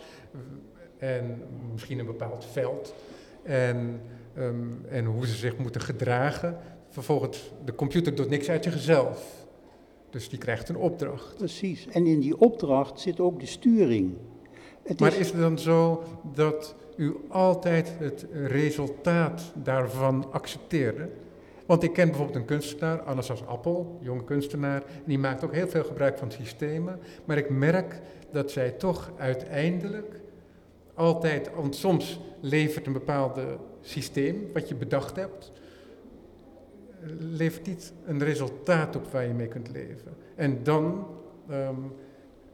[0.98, 2.94] en misschien een bepaald veld
[3.44, 4.02] en,
[4.38, 6.58] um, en hoe ze zich moeten gedragen.
[6.90, 9.47] Vervolgens, de computer doet niks uit zichzelf.
[10.10, 11.36] Dus die krijgt een opdracht.
[11.36, 11.88] Precies.
[11.88, 14.14] En in die opdracht zit ook de sturing.
[14.84, 15.18] Het maar is...
[15.18, 16.04] is het dan zo
[16.34, 21.10] dat u altijd het resultaat daarvan accepteerde?
[21.66, 25.68] Want ik ken bijvoorbeeld een kunstenaar, Anastasia Appel, jonge kunstenaar, en die maakt ook heel
[25.68, 27.00] veel gebruik van systemen.
[27.26, 28.02] Maar ik merk
[28.32, 30.20] dat zij toch uiteindelijk
[30.94, 33.40] altijd, want soms levert een bepaald
[33.82, 35.52] systeem wat je bedacht hebt,
[37.20, 40.16] levert niet een resultaat op waar je mee kunt leven.
[40.36, 41.08] En dan
[41.52, 41.94] um,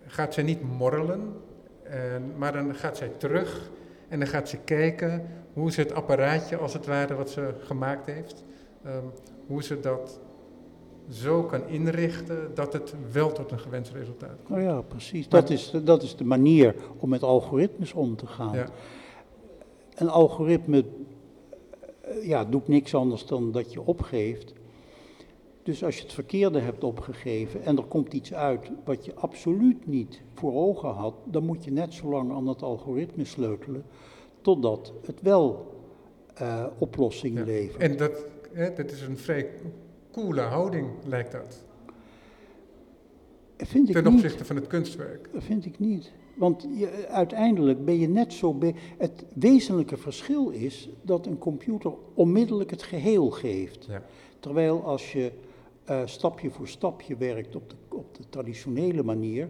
[0.06, 1.34] gaat zij niet morrelen,
[1.84, 3.72] en, maar dan gaat zij terug
[4.08, 8.06] en dan gaat ze kijken hoe ze het apparaatje, als het ware, wat ze gemaakt
[8.06, 8.44] heeft,
[8.86, 9.12] um,
[9.48, 10.20] hoe ze dat
[11.10, 14.60] zo kan inrichten dat het wel tot een gewenst resultaat komt.
[14.60, 15.30] Oh ja, precies.
[15.30, 18.56] dat, is, dat is de manier om met algoritmes om te gaan.
[18.56, 18.66] Ja.
[19.96, 20.86] Een algoritme
[22.04, 24.54] eh, ja, doet niks anders dan dat je opgeeft.
[25.64, 29.88] Dus als je het verkeerde hebt opgegeven en er komt iets uit wat je absoluut
[29.88, 33.86] niet voor ogen had, dan moet je net zo lang aan het algoritme sleutelen
[34.42, 35.74] totdat het wel
[36.42, 37.52] uh, oplossingen ja.
[37.52, 37.82] levert.
[37.82, 39.50] En dat, hè, dat is een vrij
[40.12, 41.64] coole houding, lijkt dat.
[43.58, 45.30] Vind ik Ten opzichte van het kunstwerk.
[45.32, 46.12] Dat vind ik niet.
[46.34, 48.58] Want je, uiteindelijk ben je net zo.
[48.98, 53.86] het wezenlijke verschil is dat een computer onmiddellijk het geheel geeft.
[53.86, 54.04] Ja.
[54.40, 55.32] Terwijl als je
[55.90, 59.50] uh, stapje voor stapje werkt op de, op de traditionele manier,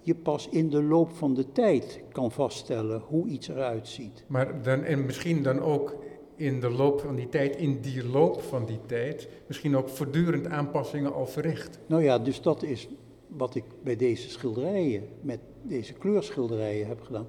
[0.00, 4.24] je pas in de loop van de tijd kan vaststellen hoe iets eruit ziet.
[4.26, 5.96] Maar dan, en misschien dan ook
[6.36, 10.46] in de loop van die tijd, in die loop van die tijd, misschien ook voortdurend
[10.46, 11.78] aanpassingen al verricht.
[11.86, 12.88] Nou ja, dus dat is
[13.26, 17.26] wat ik bij deze schilderijen, met deze kleurschilderijen heb gedaan.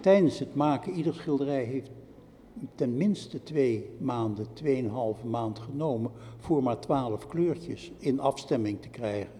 [0.00, 1.90] Tijdens het maken, ieder schilderij heeft
[2.74, 9.30] ten minste twee maanden, tweeënhalve maand genomen voor maar twaalf kleurtjes in afstemming te krijgen.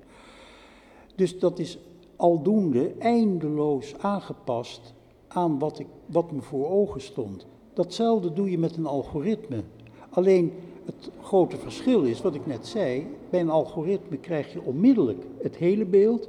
[1.15, 1.79] Dus dat is
[2.17, 4.95] aldoende eindeloos aangepast
[5.29, 7.47] aan wat, ik, wat me voor ogen stond.
[7.73, 9.63] Datzelfde doe je met een algoritme.
[10.11, 10.53] Alleen
[10.85, 15.57] het grote verschil is, wat ik net zei, bij een algoritme krijg je onmiddellijk het
[15.57, 16.29] hele beeld.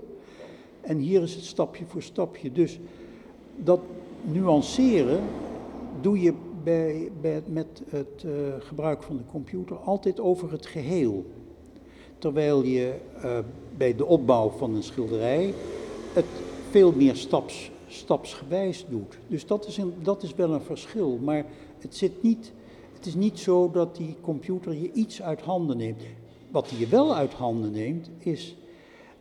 [0.86, 2.52] En hier is het stapje voor stapje.
[2.52, 2.80] Dus
[3.56, 3.80] dat
[4.22, 5.24] nuanceren
[6.02, 6.34] doe je
[6.64, 11.26] bij, bij, met het uh, gebruik van de computer altijd over het geheel.
[12.18, 13.38] Terwijl je uh,
[13.78, 15.54] bij de opbouw van een schilderij
[16.14, 16.26] het
[16.70, 19.18] veel meer staps, stapsgewijs doet.
[19.28, 21.20] Dus dat is, een, dat is wel een verschil.
[21.24, 21.46] Maar
[21.80, 22.52] het, zit niet,
[22.94, 26.04] het is niet zo dat die computer je iets uit handen neemt.
[26.52, 28.56] Wat hij je wel uit handen neemt, is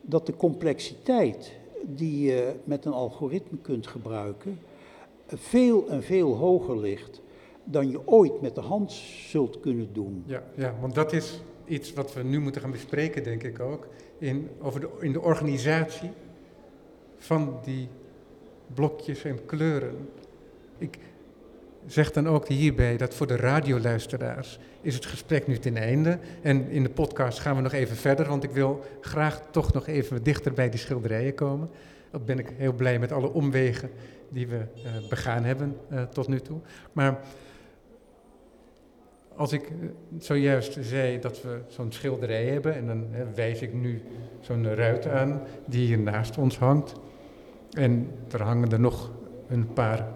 [0.06, 1.52] dat de complexiteit
[1.82, 4.58] die je met een algoritme kunt gebruiken,
[5.26, 7.22] veel en veel hoger ligt
[7.64, 8.92] dan je ooit met de hand
[9.28, 10.22] zult kunnen doen.
[10.26, 13.86] Ja, ja want dat is iets wat we nu moeten gaan bespreken, denk ik ook,
[14.18, 16.10] in, over de, in de organisatie
[17.16, 17.88] van die
[18.74, 20.08] blokjes en kleuren.
[20.78, 20.98] Ik
[21.86, 26.18] zeg dan ook hierbij dat voor de radioluisteraars is het gesprek nu ten einde.
[26.42, 29.86] En in de podcast gaan we nog even verder, want ik wil graag toch nog
[29.86, 31.70] even dichter bij die schilderijen komen.
[32.10, 33.90] Dat ben ik heel blij met alle omwegen
[34.28, 36.60] die we uh, begaan hebben uh, tot nu toe.
[36.92, 37.20] Maar
[39.36, 39.74] als ik eh,
[40.18, 44.02] zojuist zei dat we zo'n schilderij hebben, en dan hè, wijs ik nu
[44.40, 46.94] zo'n ruit aan die hier naast ons hangt.
[47.70, 49.10] En er hangen er nog
[49.48, 50.08] een paar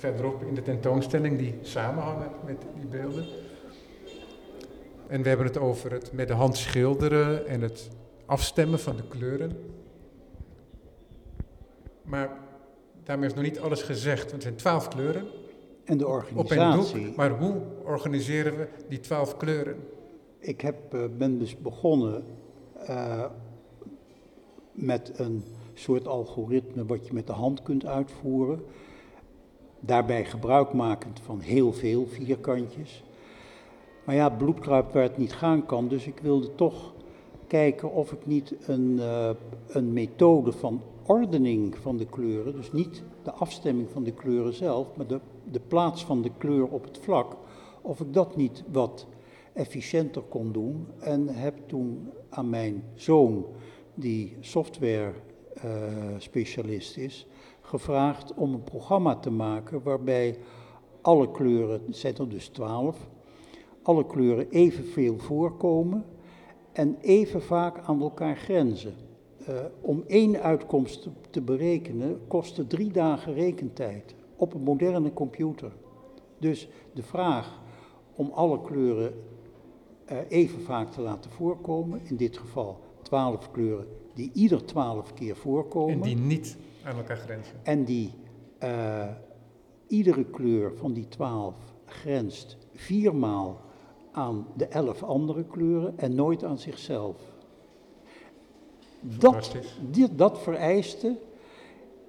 [0.00, 3.26] verderop in de tentoonstelling die samenhangen met die beelden.
[5.06, 7.90] En we hebben het over het met de hand schilderen en het
[8.26, 9.56] afstemmen van de kleuren.
[12.02, 12.30] Maar
[13.04, 14.20] daarmee is nog niet alles gezegd.
[14.20, 15.26] Want het zijn twaalf kleuren.
[15.84, 16.88] En de organisatie.
[16.88, 19.76] Op een doek, maar hoe organiseren we die twaalf kleuren?
[20.38, 22.24] Ik heb, uh, ben dus begonnen
[22.88, 23.24] uh,
[24.72, 25.44] met een
[25.74, 28.62] soort algoritme wat je met de hand kunt uitvoeren.
[29.80, 33.02] Daarbij gebruikmakend van heel veel vierkantjes.
[34.04, 36.92] Maar ja, bloedkruip waar het niet gaan kan, dus ik wilde toch
[37.46, 39.30] kijken of ik niet een, uh,
[39.68, 44.96] een methode van ordening van de kleuren, dus niet de afstemming van de kleuren zelf,
[44.96, 45.20] maar de,
[45.50, 47.36] de plaats van de kleur op het vlak,
[47.80, 49.06] of ik dat niet wat
[49.52, 50.86] efficiënter kon doen.
[50.98, 53.46] En heb toen aan mijn zoon,
[53.94, 55.12] die software
[55.64, 55.72] uh,
[56.18, 57.26] specialist is,
[57.70, 60.38] gevraagd om een programma te maken waarbij
[61.00, 63.10] alle kleuren, het zijn er dus twaalf,
[63.82, 66.04] alle kleuren evenveel voorkomen
[66.72, 68.94] en even vaak aan elkaar grenzen.
[69.48, 75.72] Uh, om één uitkomst te berekenen kostte drie dagen rekentijd op een moderne computer.
[76.38, 77.60] Dus de vraag
[78.14, 79.14] om alle kleuren
[80.12, 85.36] uh, even vaak te laten voorkomen, in dit geval twaalf kleuren die ieder twaalf keer
[85.36, 85.94] voorkomen.
[85.94, 87.54] En die niet aan elkaar grenzen.
[87.62, 88.10] En die
[88.62, 89.08] uh,
[89.86, 93.60] iedere kleur van die twaalf grenst viermaal
[94.12, 97.16] aan de elf andere kleuren en nooit aan zichzelf.
[99.00, 99.56] Dat,
[99.90, 101.16] dit, dat vereiste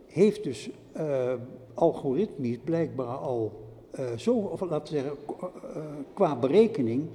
[0.07, 1.34] heeft dus uh,
[1.74, 3.51] algoritmisch blijkbaar al
[3.99, 5.17] uh, zo, of laten we zeggen,
[5.76, 7.07] uh, qua berekening,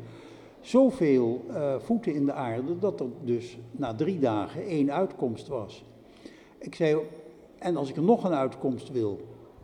[0.61, 1.44] zoveel
[1.78, 5.84] voeten in de aarde dat er dus na drie dagen één uitkomst was.
[6.59, 6.98] Ik zei,
[7.59, 9.20] en als ik er nog een uitkomst wil,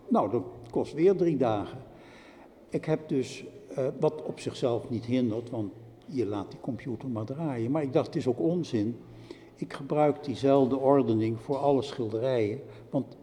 [0.09, 1.79] nou, dat kost weer drie dagen.
[2.69, 3.45] Ik heb dus,
[3.79, 5.73] uh, wat op zichzelf niet hindert, want
[6.07, 7.71] je laat die computer maar draaien.
[7.71, 8.97] Maar ik dacht, het is ook onzin.
[9.57, 12.61] Ik gebruik diezelfde ordening voor alle schilderijen.
[12.91, 13.17] Want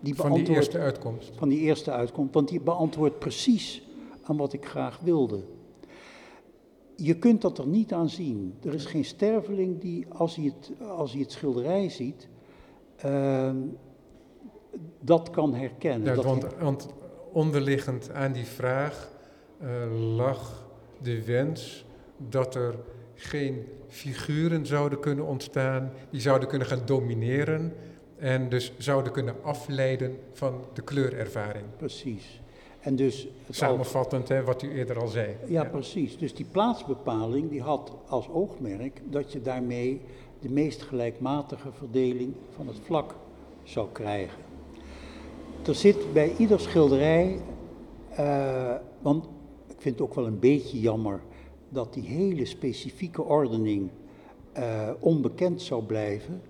[0.00, 1.32] die van die eerste uitkomst?
[1.36, 3.82] Van die eerste uitkomst, want die beantwoordt precies
[4.22, 5.40] aan wat ik graag wilde.
[6.96, 8.54] Je kunt dat er niet aan zien.
[8.62, 12.28] Er is geen sterveling die, als hij het, als hij het schilderij ziet,
[13.04, 13.50] uh,
[15.00, 16.08] dat kan herkennen.
[16.08, 16.88] Ja, dat want, want,
[17.32, 19.10] onderliggend aan die vraag
[19.62, 20.66] uh, lag
[21.02, 21.84] de wens
[22.16, 22.74] dat er
[23.14, 27.72] geen figuren zouden kunnen ontstaan die zouden kunnen gaan domineren
[28.18, 31.64] en dus zouden kunnen afleiden van de kleurervaring.
[31.76, 32.40] Precies.
[32.80, 35.36] En dus Samenvattend, hè, wat u eerder al zei.
[35.46, 36.18] Ja, ja, precies.
[36.18, 40.00] Dus die plaatsbepaling die had als oogmerk dat je daarmee
[40.40, 43.14] de meest gelijkmatige verdeling van het vlak
[43.62, 44.43] zou krijgen.
[45.66, 47.40] Er zit bij ieder schilderij,
[48.18, 49.24] uh, want
[49.66, 51.20] ik vind het ook wel een beetje jammer
[51.68, 53.90] dat die hele specifieke ordening
[54.58, 56.42] uh, onbekend zou blijven.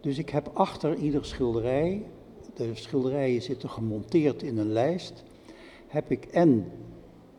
[0.00, 2.06] Dus ik heb achter ieder schilderij,
[2.54, 5.24] de schilderijen zitten gemonteerd in een lijst,
[5.86, 6.72] heb ik en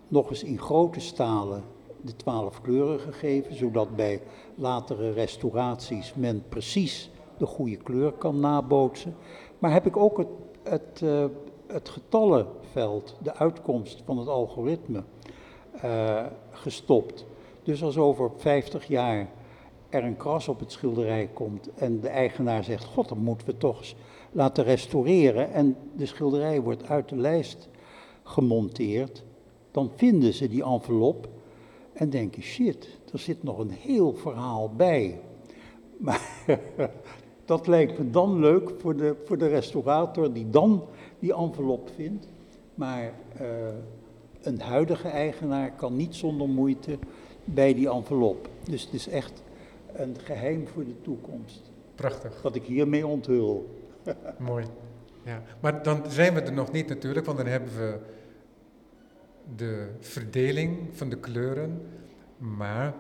[0.07, 1.63] nog eens in grote stalen
[2.01, 4.21] de twaalf kleuren gegeven, zodat bij
[4.55, 9.15] latere restauraties men precies de goede kleur kan nabootsen.
[9.59, 10.27] Maar heb ik ook het,
[10.63, 11.25] het, uh,
[11.67, 15.03] het getallenveld, de uitkomst van het algoritme,
[15.85, 17.25] uh, gestopt.
[17.63, 19.29] Dus als over 50 jaar
[19.89, 23.57] er een kras op het schilderij komt en de eigenaar zegt, god, dan moeten we
[23.57, 23.95] toch eens
[24.31, 27.69] laten restaureren en de schilderij wordt uit de lijst
[28.23, 29.23] gemonteerd,
[29.71, 31.27] dan vinden ze die envelop
[31.93, 35.19] en denken, shit, er zit nog een heel verhaal bij.
[35.97, 36.21] Maar
[37.45, 40.83] dat lijkt me dan leuk voor de, voor de restaurator die dan
[41.19, 42.27] die envelop vindt.
[42.75, 43.47] Maar uh,
[44.41, 46.97] een huidige eigenaar kan niet zonder moeite
[47.43, 48.49] bij die envelop.
[48.69, 49.43] Dus het is echt
[49.93, 51.71] een geheim voor de toekomst.
[51.95, 52.41] Prachtig.
[52.41, 53.79] Wat ik hiermee onthul.
[54.37, 54.65] Mooi.
[55.23, 57.99] Ja, maar dan zijn we er nog niet natuurlijk, want dan hebben we
[59.55, 61.81] de verdeling van de kleuren,
[62.37, 62.93] maar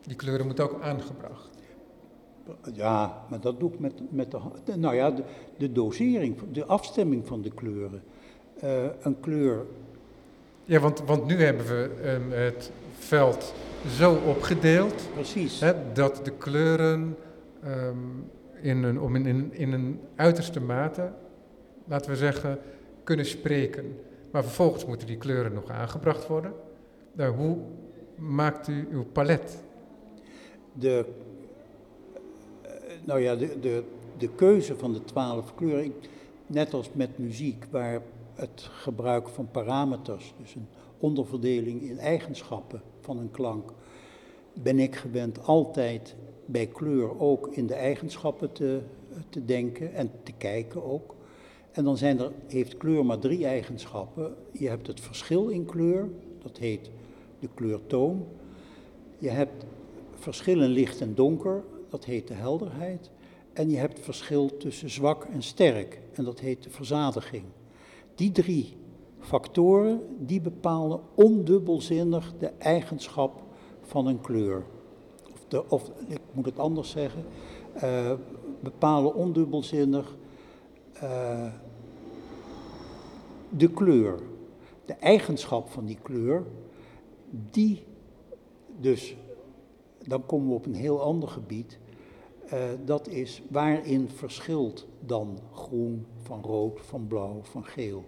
[0.00, 1.57] die kleuren moeten ook aangebracht.
[2.72, 5.22] Ja, maar dat doe ik met, met de, nou ja, de,
[5.58, 8.02] de dosering, de afstemming van de kleuren.
[8.64, 9.66] Uh, een kleur.
[10.64, 13.54] Ja, want, want nu hebben we um, het veld
[13.88, 15.08] zo opgedeeld.
[15.14, 15.60] Precies.
[15.60, 17.16] Hè, dat de kleuren
[17.64, 18.30] um,
[18.60, 21.10] in, een, om in, in, in een uiterste mate,
[21.84, 22.58] laten we zeggen,
[23.04, 23.98] kunnen spreken.
[24.30, 26.52] Maar vervolgens moeten die kleuren nog aangebracht worden.
[27.12, 27.58] Nou, hoe
[28.16, 29.58] maakt u uw palet?
[30.72, 31.04] De,
[33.08, 33.82] nou ja, de, de,
[34.18, 35.92] de keuze van de twaalf kleuren,
[36.46, 38.02] net als met muziek, waar
[38.34, 40.66] het gebruik van parameters, dus een
[40.98, 43.72] onderverdeling in eigenschappen van een klank,
[44.52, 48.80] ben ik gewend altijd bij kleur ook in de eigenschappen te,
[49.28, 51.14] te denken en te kijken ook.
[51.72, 54.34] En dan zijn er, heeft kleur maar drie eigenschappen.
[54.52, 56.08] Je hebt het verschil in kleur,
[56.42, 56.90] dat heet
[57.38, 58.26] de kleurtoon.
[59.18, 59.64] Je hebt
[60.14, 63.10] verschil in licht en donker, dat heet de helderheid.
[63.52, 67.44] En je hebt verschil tussen zwak en sterk, en dat heet de verzadiging.
[68.14, 68.76] Die drie
[69.18, 73.42] factoren, die bepalen ondubbelzinnig de eigenschap
[73.82, 74.64] van een kleur.
[75.32, 77.24] Of, de, of ik moet het anders zeggen,
[77.82, 78.12] uh,
[78.60, 80.16] bepalen ondubbelzinnig
[80.92, 81.52] eh,
[83.48, 84.18] de kleur,
[84.84, 86.44] de eigenschap van die kleur,
[87.30, 87.84] die
[88.80, 89.16] dus,
[90.08, 91.78] dan komen we op een heel ander gebied.
[92.52, 98.04] Uh, dat is waarin verschilt dan groen van rood, van blauw, van geel.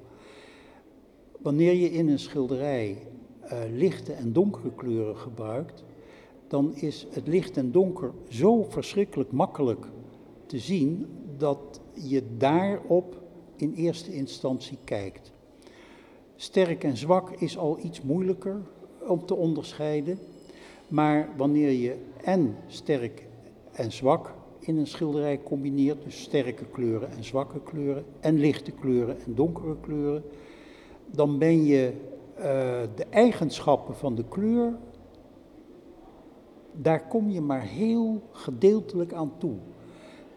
[1.38, 2.96] Wanneer je in een schilderij
[3.44, 5.84] uh, lichte en donkere kleuren gebruikt,
[6.48, 9.86] dan is het licht en donker zo verschrikkelijk makkelijk
[10.46, 13.22] te zien dat je daarop
[13.57, 15.32] in eerste instantie kijkt.
[16.36, 18.62] Sterk en zwak is al iets moeilijker
[19.09, 20.18] om te onderscheiden,
[20.91, 23.26] maar wanneer je en sterk
[23.72, 29.16] en zwak in een schilderij combineert, dus sterke kleuren en zwakke kleuren, en lichte kleuren
[29.26, 30.22] en donkere kleuren,
[31.07, 31.93] dan ben je
[32.38, 32.45] uh,
[32.95, 34.76] de eigenschappen van de kleur,
[36.72, 39.57] daar kom je maar heel gedeeltelijk aan toe.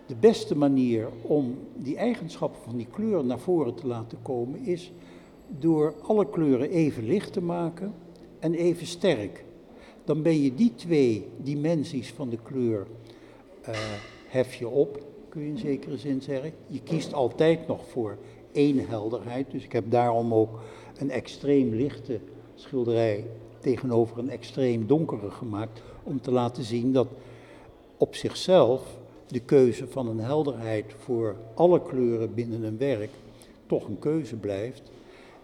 [0.06, 4.94] De beste manier om die eigenschappen van die kleur naar voren te laten komen is
[5.48, 7.94] door alle kleuren even licht te maken
[8.40, 9.46] en even sterk.
[10.04, 12.88] Dan ben je die twee dimensies van de kleur
[13.70, 13.76] uh,
[14.28, 16.52] hef je op, kun je in zekere zin zeggen.
[16.68, 18.18] Je kiest altijd nog voor
[18.52, 20.60] één helderheid, dus ik heb daarom ook
[20.98, 22.20] een extreem lichte
[22.56, 23.26] schilderij
[23.60, 27.08] tegenover een extreem donkere gemaakt, om te laten zien dat
[27.98, 28.98] op zichzelf
[29.28, 33.10] de keuze van een helderheid voor alle kleuren binnen een werk
[33.66, 34.82] toch een keuze blijft.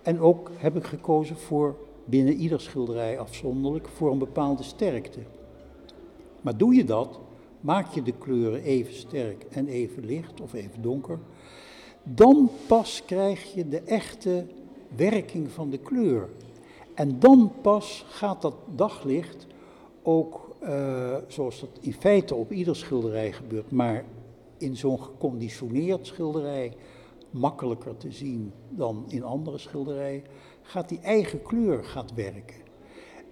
[0.02, 1.76] En ook heb ik gekozen voor
[2.10, 5.20] binnen ieder schilderij afzonderlijk voor een bepaalde sterkte.
[6.42, 7.20] Maar doe je dat,
[7.62, 11.20] maak je de kleuren even sterk en even licht of even donker,
[12.04, 14.46] dan pas krijg je de echte
[14.96, 16.30] werking van de kleur.
[16.94, 19.48] En dan pas gaat dat daglicht
[20.04, 24.06] ook, uh, zoals dat in feite op ieder schilderij gebeurt, maar
[24.58, 26.74] in zo'n geconditioneerd schilderij
[27.32, 30.24] makkelijker te zien dan in andere schilderijen,
[30.70, 32.56] gaat die eigen kleur gaat werken.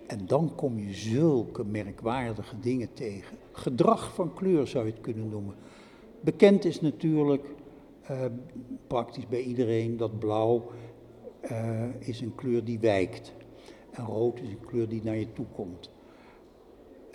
[0.07, 3.37] En dan kom je zulke merkwaardige dingen tegen.
[3.51, 5.55] Gedrag van kleur zou je het kunnen noemen.
[6.21, 7.45] Bekend is natuurlijk
[8.11, 8.25] uh,
[8.87, 10.71] praktisch bij iedereen dat blauw
[11.51, 13.33] uh, is een kleur die wijkt.
[13.91, 15.89] En rood is een kleur die naar je toe komt.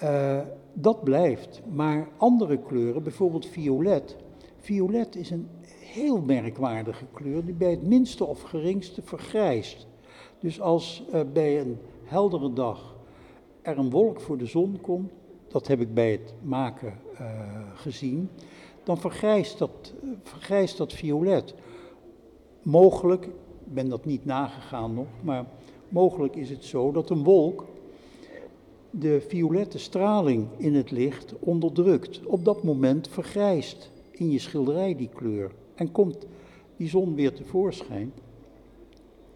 [0.02, 0.40] Uh,
[0.72, 1.62] dat blijft.
[1.72, 4.16] Maar andere kleuren, bijvoorbeeld violet.
[4.58, 5.48] Violet is een
[5.78, 9.86] heel merkwaardige kleur die bij het minste of geringste vergrijst.
[10.42, 12.96] Dus als uh, bij een heldere dag
[13.62, 15.10] er een wolk voor de zon komt,
[15.48, 17.28] dat heb ik bij het maken uh,
[17.74, 18.28] gezien,
[18.84, 21.54] dan vergrijst dat, vergrijst dat violet.
[22.62, 25.46] Mogelijk, ik ben dat niet nagegaan nog, maar
[25.88, 27.64] mogelijk is het zo dat een wolk
[28.90, 32.26] de violette straling in het licht onderdrukt.
[32.26, 35.50] Op dat moment vergrijst in je schilderij die kleur.
[35.74, 36.26] En komt
[36.76, 38.12] die zon weer tevoorschijn,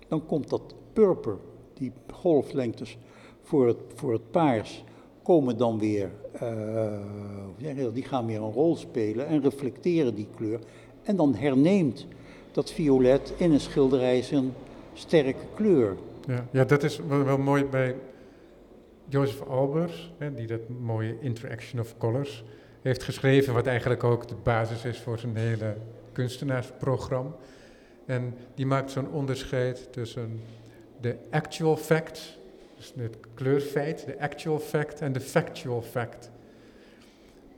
[0.09, 1.36] dan komt dat purper,
[1.74, 2.99] die golflengtes
[3.42, 4.84] voor het, voor het paars,
[5.22, 6.11] komen dan weer,
[6.42, 10.61] uh, die gaan weer een rol spelen en reflecteren die kleur.
[11.03, 12.07] En dan herneemt
[12.53, 14.53] dat violet in een schilderij zijn
[14.92, 15.97] sterke kleur.
[16.26, 17.94] Ja, ja dat is wel, mooi bij
[19.09, 22.44] Joseph Albers, hè, die dat mooie Interaction of Colors
[22.82, 25.76] heeft geschreven, wat eigenlijk ook de basis is voor zijn hele
[26.12, 27.30] kunstenaarsprogramma.
[28.07, 30.40] En die maakt zo'n onderscheid tussen
[31.01, 32.38] de actual fact,
[32.76, 36.30] dus het kleurfeit, de actual fact en de factual fact.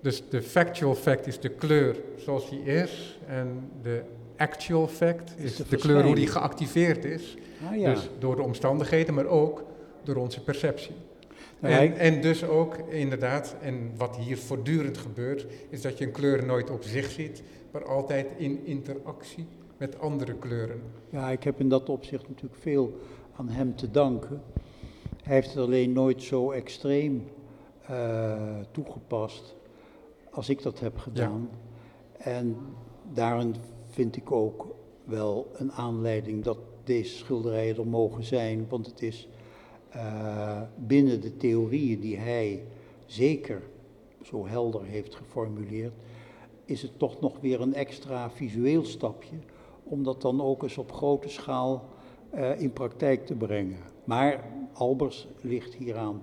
[0.01, 4.03] Dus de factual fact is de kleur zoals die is en de
[4.37, 7.37] actual fact is, de, de kleur hoe die geactiveerd is.
[7.71, 7.95] Ah, ja.
[7.95, 9.65] Dus door de omstandigheden, maar ook
[10.03, 10.95] door onze perceptie.
[11.61, 16.13] Nou en, en, dus ook inderdaad, en wat hier voortdurend gebeurt, is dat je een
[16.13, 20.81] kleur nooit op zich ziet, maar altijd in interactie met andere kleuren.
[21.11, 23.01] Ja, ik heb in dat opzicht natuurlijk veel
[23.39, 24.43] aan hem te danken.
[25.23, 27.29] Hij heeft het alleen nooit zo extreem
[27.91, 29.57] uh, toegepast
[30.31, 31.49] als ik dat heb gedaan.
[32.19, 32.25] Ja.
[32.25, 32.57] En
[33.13, 33.55] daarin
[33.87, 34.67] vind ik ook
[35.05, 39.29] wel een aanleiding dat deze schilderijen er mogen zijn, want het is
[39.97, 42.65] uh, binnen de theorieën die hij
[43.07, 43.63] zeker
[44.23, 45.95] zo helder heeft geformuleerd,
[46.65, 49.37] is het toch nog weer een extra visueel stapje
[49.85, 51.85] om dat dan ook eens op grote schaal
[52.35, 53.79] uh, in praktijk te brengen.
[54.05, 56.23] Maar Albers ligt hieraan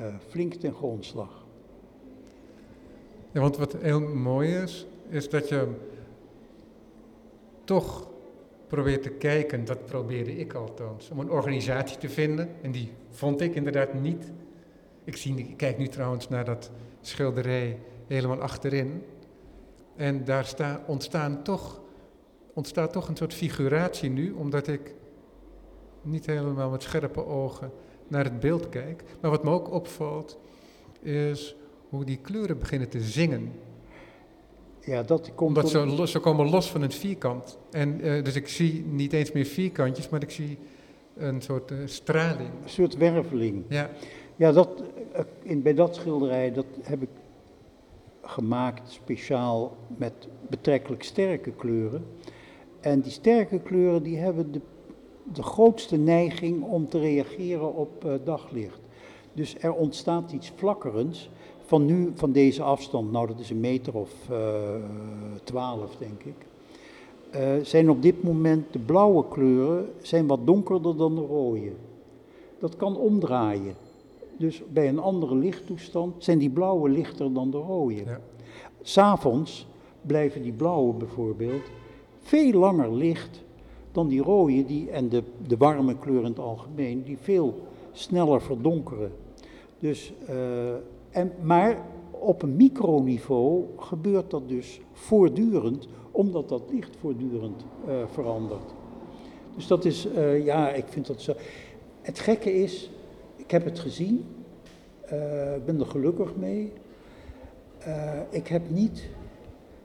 [0.00, 1.44] uh, flink ten grondslag.
[3.32, 5.68] Ja, want wat heel mooi is, is dat je
[7.64, 8.08] toch
[8.66, 12.48] probeert te kijken, dat probeerde ik althans, om een organisatie te vinden.
[12.62, 14.32] En die vond ik inderdaad niet.
[15.04, 16.70] Ik, zie, kijk nu trouwens naar dat
[17.00, 19.02] schilderij helemaal achterin.
[19.96, 21.82] En daar sta, ontstaan toch
[22.54, 24.94] ontstaat toch een soort figuratie nu, omdat ik
[26.04, 27.70] niet helemaal met scherpe ogen
[28.08, 29.04] naar het beeld kijk.
[29.20, 30.38] Maar wat me ook opvalt,
[31.02, 31.56] is
[31.88, 33.52] hoe die kleuren beginnen te zingen.
[34.80, 37.58] Ja, dat komt Omdat ze, los, ze komen los van het vierkant.
[37.70, 40.58] En, uh, dus ik zie niet eens meer vierkantjes, maar ik zie
[41.16, 42.48] een soort uh, straling.
[42.62, 43.64] Een soort werveling.
[43.68, 43.90] Ja,
[44.36, 44.82] ja dat,
[45.12, 47.08] uh, in, bij dat schilderij, dat heb ik
[48.22, 50.12] gemaakt speciaal met
[50.48, 52.04] betrekkelijk sterke kleuren.
[52.80, 54.60] En die sterke kleuren die hebben de,
[55.32, 58.80] de grootste neiging om te reageren op uh, daglicht.
[59.32, 61.30] Dus er ontstaat iets flakkerends
[61.64, 64.38] van nu, van deze afstand, nou dat is een meter of uh,
[65.44, 66.34] twaalf denk ik.
[67.34, 71.72] Uh, zijn op dit moment de blauwe kleuren zijn wat donkerder dan de rode.
[72.58, 73.74] Dat kan omdraaien.
[74.36, 77.94] Dus bij een andere lichttoestand zijn die blauwe lichter dan de rode.
[77.94, 78.20] Ja.
[78.82, 79.66] S'avonds
[80.02, 81.62] blijven die blauwe bijvoorbeeld
[82.20, 83.43] veel langer licht
[83.94, 87.54] dan die rode die, en de, de warme kleur in het algemeen, die veel
[87.92, 89.12] sneller verdonkeren.
[89.78, 90.74] Dus, uh,
[91.10, 98.74] en, maar op een microniveau gebeurt dat dus voortdurend, omdat dat licht voortdurend uh, verandert.
[99.54, 101.32] Dus dat is, uh, ja, ik vind dat zo.
[102.00, 102.90] Het gekke is,
[103.36, 104.24] ik heb het gezien,
[105.56, 106.72] ik ben er gelukkig mee.
[108.30, 109.08] ik heb niet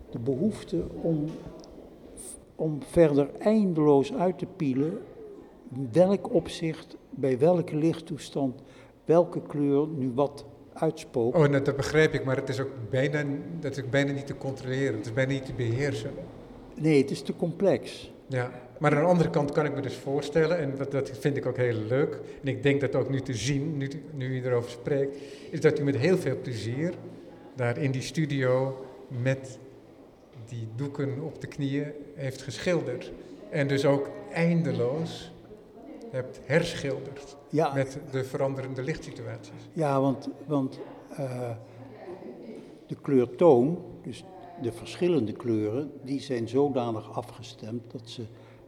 [0.10, 1.26] de behoefte om
[2.60, 4.98] om verder eindeloos uit te pielen
[5.92, 8.62] welk opzicht, bij welke lichttoestand,
[9.06, 11.38] welke kleur nu wat uitspookt.
[11.38, 13.24] Oh, dat, dat begrijp ik, maar het is ook bijna,
[13.60, 16.12] dat is bijna niet te controleren, het is bijna niet te beheersen.
[16.76, 18.12] Nee, het is te complex.
[18.28, 21.38] Ja, maar aan de andere kant kan ik me dus voorstellen, en dat, dat vind
[21.38, 24.46] ik ook heel leuk, en ik denk dat ook nu te zien, nu, nu u
[24.46, 25.18] erover spreekt,
[25.50, 26.94] is dat u met heel veel plezier
[27.56, 29.60] daar in die studio met
[30.50, 33.12] die doeken op de knieën heeft geschilderd.
[33.50, 35.32] En dus ook eindeloos
[36.12, 37.74] hebt herschilderd ja.
[37.74, 39.70] met de veranderende lichtsituaties.
[39.74, 40.80] Ja, want, want
[41.12, 41.50] uh,
[42.88, 44.24] de kleurtoon, dus
[44.62, 48.24] de verschillende kleuren, die zijn zodanig afgestemd dat ze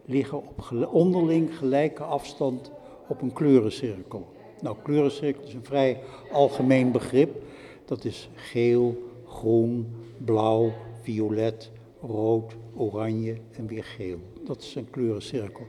[0.06, 2.72] liggen op onderling gelijke afstand
[3.08, 4.28] op een kleurencirkel.
[4.62, 6.02] Nou, kleurencirkel is een vrij
[6.32, 7.44] algemeen begrip.
[7.86, 10.72] Dat is geel, groen, blauw,
[11.02, 11.72] violet,
[12.02, 14.18] rood, oranje en weer geel.
[14.46, 15.66] Dat is een kleurencirkel.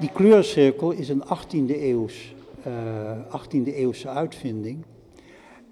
[0.00, 2.34] Die kleurencirkel is een 18e, eeuws,
[2.66, 4.84] uh, 18e eeuwse uitvinding.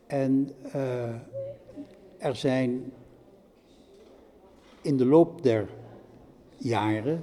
[0.06, 1.02] En uh,
[2.18, 2.92] er zijn
[4.82, 5.68] in de loop der
[6.56, 7.22] jaren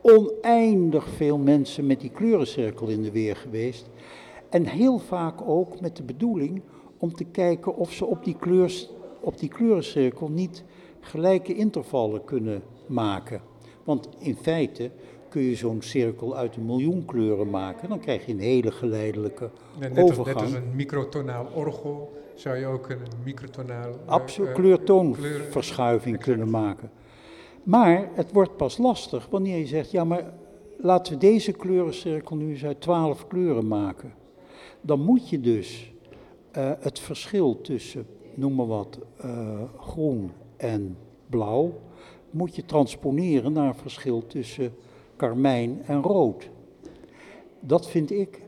[0.00, 3.86] oneindig veel mensen met die kleurencirkel in de weer geweest.
[4.48, 6.62] En heel vaak ook met de bedoeling
[6.98, 8.86] om te kijken of ze op die, kleur,
[9.22, 10.64] op die kleurencirkel niet
[11.00, 13.40] gelijke intervallen kunnen maken.
[13.84, 14.90] Want in feite
[15.28, 17.88] kun je zo'n cirkel uit een miljoen kleuren maken.
[17.88, 20.18] Dan krijg je een hele geleidelijke net overgang.
[20.18, 23.92] Als, net als een microtonaal orgel zou je ook een microtonaal...
[24.04, 26.36] Absoluut, uh, kleurtoonverschuiving kleur...
[26.36, 26.90] kunnen maken.
[27.62, 30.32] Maar het wordt pas lastig wanneer je zegt, ja maar
[30.78, 34.14] laten we deze kleurencirkel nu eens uit twaalf kleuren maken.
[34.80, 35.92] Dan moet je dus
[36.56, 40.96] uh, het verschil tussen, noem maar wat, uh, groen en
[41.28, 41.72] blauw,
[42.30, 44.74] moet je transponeren naar een verschil tussen
[45.16, 46.50] karmijn en rood.
[47.60, 48.42] Dat vind ik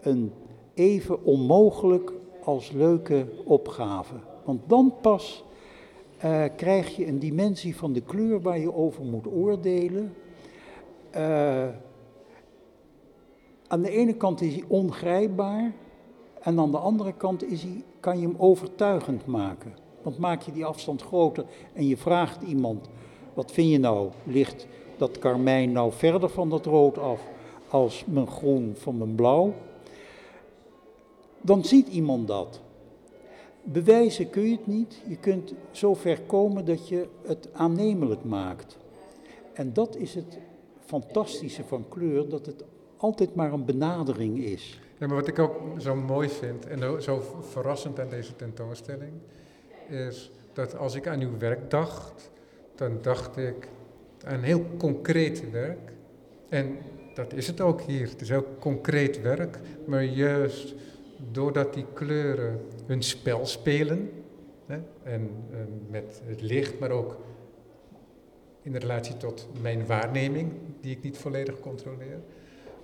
[0.00, 0.32] een
[0.74, 2.12] even onmogelijk
[2.44, 4.14] als leuke opgave.
[4.44, 5.44] Want dan pas
[6.24, 10.14] uh, krijg je een dimensie van de kleur waar je over moet oordelen.
[11.16, 11.68] Uh,
[13.66, 15.72] aan de ene kant is hij ongrijpbaar
[16.40, 19.74] en aan de andere kant is hij, kan je hem overtuigend maken.
[20.02, 22.88] Want maak je die afstand groter en je vraagt iemand,
[23.34, 24.66] wat vind je nou, ligt
[24.96, 27.20] dat karmijn nou verder van dat rood af
[27.68, 29.54] als mijn groen van mijn blauw?
[31.40, 32.60] Dan ziet iemand dat.
[33.62, 35.02] Bewijzen kun je het niet.
[35.08, 38.78] Je kunt zo ver komen dat je het aannemelijk maakt.
[39.52, 40.38] En dat is het
[40.84, 42.64] fantastische van kleur, dat het
[42.96, 44.80] altijd maar een benadering is.
[45.00, 49.12] Ja, maar wat ik ook zo mooi vind en zo verrassend aan deze tentoonstelling,
[49.88, 52.30] is dat als ik aan uw werk dacht,
[52.74, 53.68] dan dacht ik
[54.24, 55.92] aan heel concreet werk.
[56.48, 56.78] En
[57.14, 58.08] dat is het ook hier.
[58.08, 60.74] Het is heel concreet werk, maar juist
[61.30, 64.10] doordat die kleuren hun spel spelen,
[64.66, 65.30] hè, en,
[65.90, 67.16] met het licht, maar ook
[68.62, 72.18] in relatie tot mijn waarneming, die ik niet volledig controleer,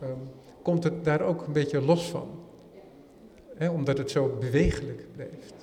[0.03, 0.19] um,
[0.67, 2.29] komt het daar ook een beetje los van.
[3.73, 5.55] Omdat het zo bewegelijk blijft.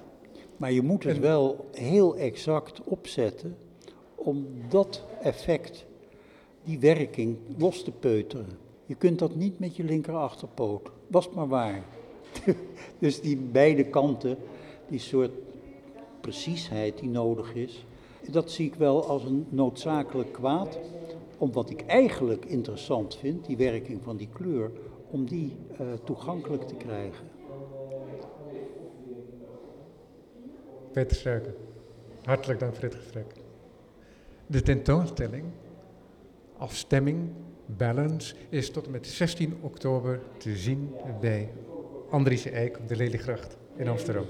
[0.57, 3.57] Maar je moet het wel heel exact opzetten
[4.15, 5.85] om dat effect,
[6.63, 8.47] die werking, los te peuteren.
[8.85, 10.89] Je kunt dat niet met je linker achterpoot.
[11.07, 11.83] Was maar waar.
[12.99, 14.37] dus die beide kanten,
[14.87, 15.31] die soort
[16.21, 17.85] preciesheid die nodig is,
[18.31, 20.79] dat zie ik wel als een noodzakelijk kwaad.
[21.37, 24.71] Om wat ik eigenlijk interessant vind, die werking van die kleur,
[25.13, 27.27] om die uh, toegankelijk te krijgen.
[30.91, 31.53] Peter Suiker,
[32.23, 33.25] hartelijk dank voor dit gesprek.
[34.47, 35.45] De tentoonstelling
[36.57, 37.29] Afstemming,
[37.65, 41.49] Balance is tot en met 16 oktober te zien bij
[42.09, 44.25] Andriese Eik op de Leliegracht in Amsterdam.